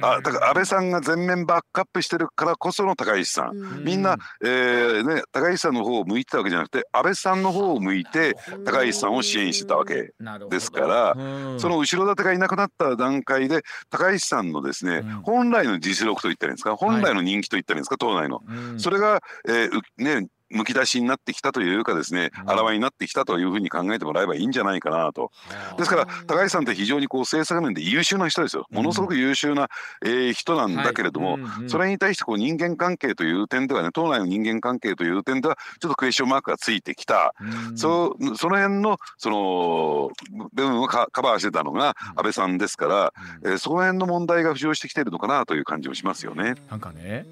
[0.00, 3.82] あだから安倍さんが全面バックアップしてるからこその高市さん。
[3.82, 6.50] みんな、えーね、高市さんの方を向いてたわけ。
[6.50, 10.12] じゃなくて安倍さんの方を向いて高市さんを支援してたわけ。
[10.48, 11.14] ですから
[11.58, 16.76] その後ろ盾がいなくなった段階で高市さんのですね、本来の実力といったらいいんですか？
[16.76, 17.98] 本来の人気といったらいいんですか？
[17.98, 18.42] 党内の。
[18.78, 25.30] それが、えーねむき出しになってきたというかですね、あらわになってきたというふうに考えてもらえばいいんじゃないかなと。
[25.76, 28.66] ですから高橋さんって非常にこう政策面で優秀な人ですよ。
[28.70, 29.68] ものすごく優秀な、
[30.04, 31.38] えー、人なんだけれども、
[31.68, 37.34] それに対してこう人間関係という点ではね、党内の人間関係という点ではちょっとクエスチョンマークがついてきた。
[37.74, 40.10] そその辺のその
[40.52, 43.12] 部分をカバーしてたのが安倍さんですから、
[43.44, 46.54] えー、その辺の問題が浮上してきているのかなという感じもしますよね。
[46.70, 47.26] なんかね。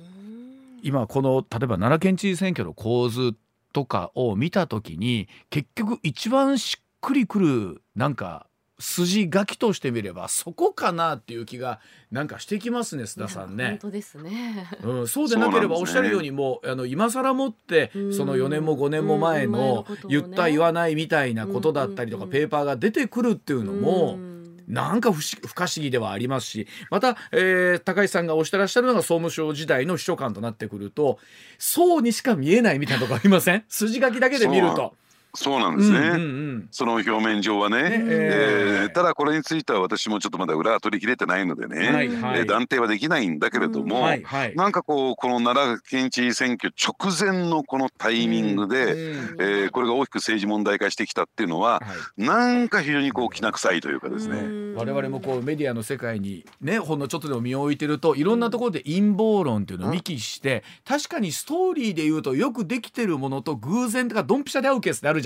[0.86, 3.34] 今この例えば奈良県知事選挙の構図
[3.72, 8.46] とかを見た時に結局一番しっくりくるなんか
[8.78, 11.80] 筋書きとしてみればそこかなっていう気が
[12.12, 13.70] なんかしてきますね須田さんね。
[13.70, 24.35] 本当ですね、うん、そうでなければおっしゃるようにもうあの今更もってその4年も5年も前の言った言わないみたいなことだったりとかペーパーが出てくるっていうのも。
[24.68, 31.18] なんか不可思議ではありますしまた、えー、高市さんがおしてらっしゃるのが総務省時代の秘書官となってくると
[31.58, 33.64] そうにしか見えないみたいなとこありません？
[33.68, 34.94] 筋書きだけで見ると。
[35.36, 36.22] そうなんですね、うんうんう
[36.58, 44.02] ん、その表面上はね、ねえー、ただこれについては私もちょっとまだ裏は取り切れてないのでね、はいはい、えー、断定はできないんだけれども、うん。
[44.02, 51.82] はいはい、なんかこうこの奈良県知事選挙直前のこのタイミングで、うん、えー、これが大きく政治問題化してきたっていうのは、は
[52.16, 65.25] い、なんか非常にこうきな臭いというかですね、我々もこうメディアの世界にねほんのちょっとでも身を置いてるといろんなところで陰謀論っていうのを見聞して、確かにストーリーで言うとよくできてるものと偶然とかドンピシャで合うケースってあるじ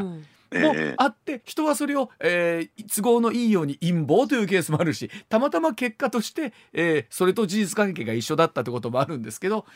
[0.00, 9.66] うんもあって人はそれを、えー、都合のいいように陰謀というケースもあるしたまたま結果として、えー、それと事実関係が一緒だったってこともあるんですけど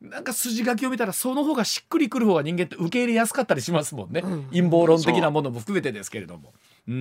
[0.00, 6.52] なんか筋書きを見たらその方がしっくりくる方が人間って受け入れやすかったりしますもんね、うん、陰謀論的なものも含めてですけれども。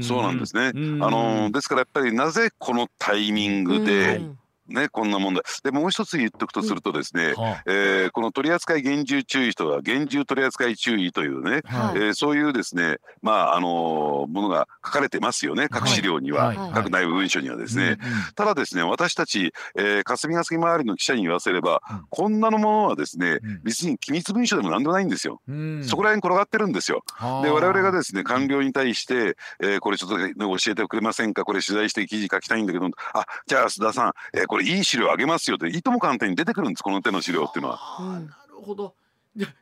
[0.03, 4.21] そうなんですね、あのですからやっぱりなぜこのタイミングで、
[4.71, 5.43] ね、こんな問題。
[5.63, 7.33] で、もう一つ言っておくとするとですね、うん、
[7.65, 17.85] えー、この取扱厳重注意とは厳重取扱注意というね、はい、えー、そういうですね、まあ、あのー、ものが書かれてますよね、各資料には、はい、各内部文書にはですね。
[17.85, 17.97] はい、
[18.35, 25.41] ただですね、私たち、えー、霞が関周りの記者に言わせれば、うん、こんなのものはですね、うん、別に機密文書でもなんでもないんですよ。
[25.83, 27.03] そこら辺転がってるんですよ。
[27.43, 37.77] で、我々がですね、官僚に対して、えー、これちょっと、ね、教えてくれませんか、これ取材して記事書きたいんだけど、あ、じゃあ須田さん、えー、これいい資料あげますよっていとも簡単に出てくるんですこの手の資料っていうのは。
[37.99, 38.95] なるほど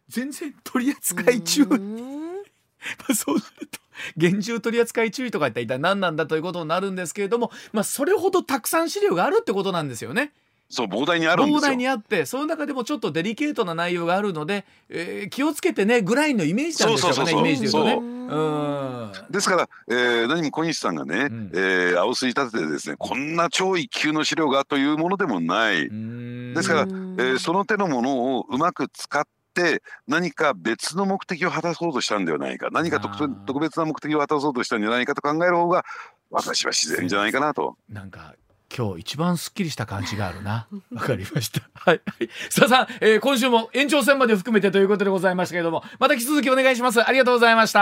[0.07, 1.65] 全然取り扱い注意
[3.13, 3.79] そうなると
[4.17, 10.31] 厳重取扱注意とか一体何なんだということになるんですけれども、まあ、それほどたくさん資料があるってことなんですよね。
[10.69, 17.25] そう膨大にある膨大にあってその中でもちょっとデリケートな内容があるので、えー、気をつけてねぐらいのイメージなんですよ。
[17.25, 17.93] ねイメージで言うとね。
[17.95, 18.01] う。
[18.01, 19.11] ん。
[19.31, 25.89] ですから、えー、何も小西さんがね、うん、えー、青筋立ててですねこんな超一級の資料がというものでもない。
[25.89, 29.23] ですから、えー、その手のものをうまく使っ
[29.55, 35.83] て何か別の目的を果たそうとしたんではないか何か特別な目的を果たそうとしたんじゃないかと考える方が
[36.29, 37.75] 私は自然じゃないかなと。
[37.89, 38.35] なんか
[38.75, 40.67] 今日一番すっきりした感じがあるな。
[40.93, 41.61] わかりました。
[41.73, 42.01] はい。
[42.49, 47.01] 須田さん、えー、今週も延長戦まで含めてということでございましたけれども、また引き続きお願いします。
[47.01, 47.79] ありがとうございました。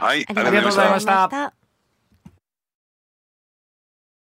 [0.00, 0.24] はい。
[0.28, 1.57] ありがとうございました。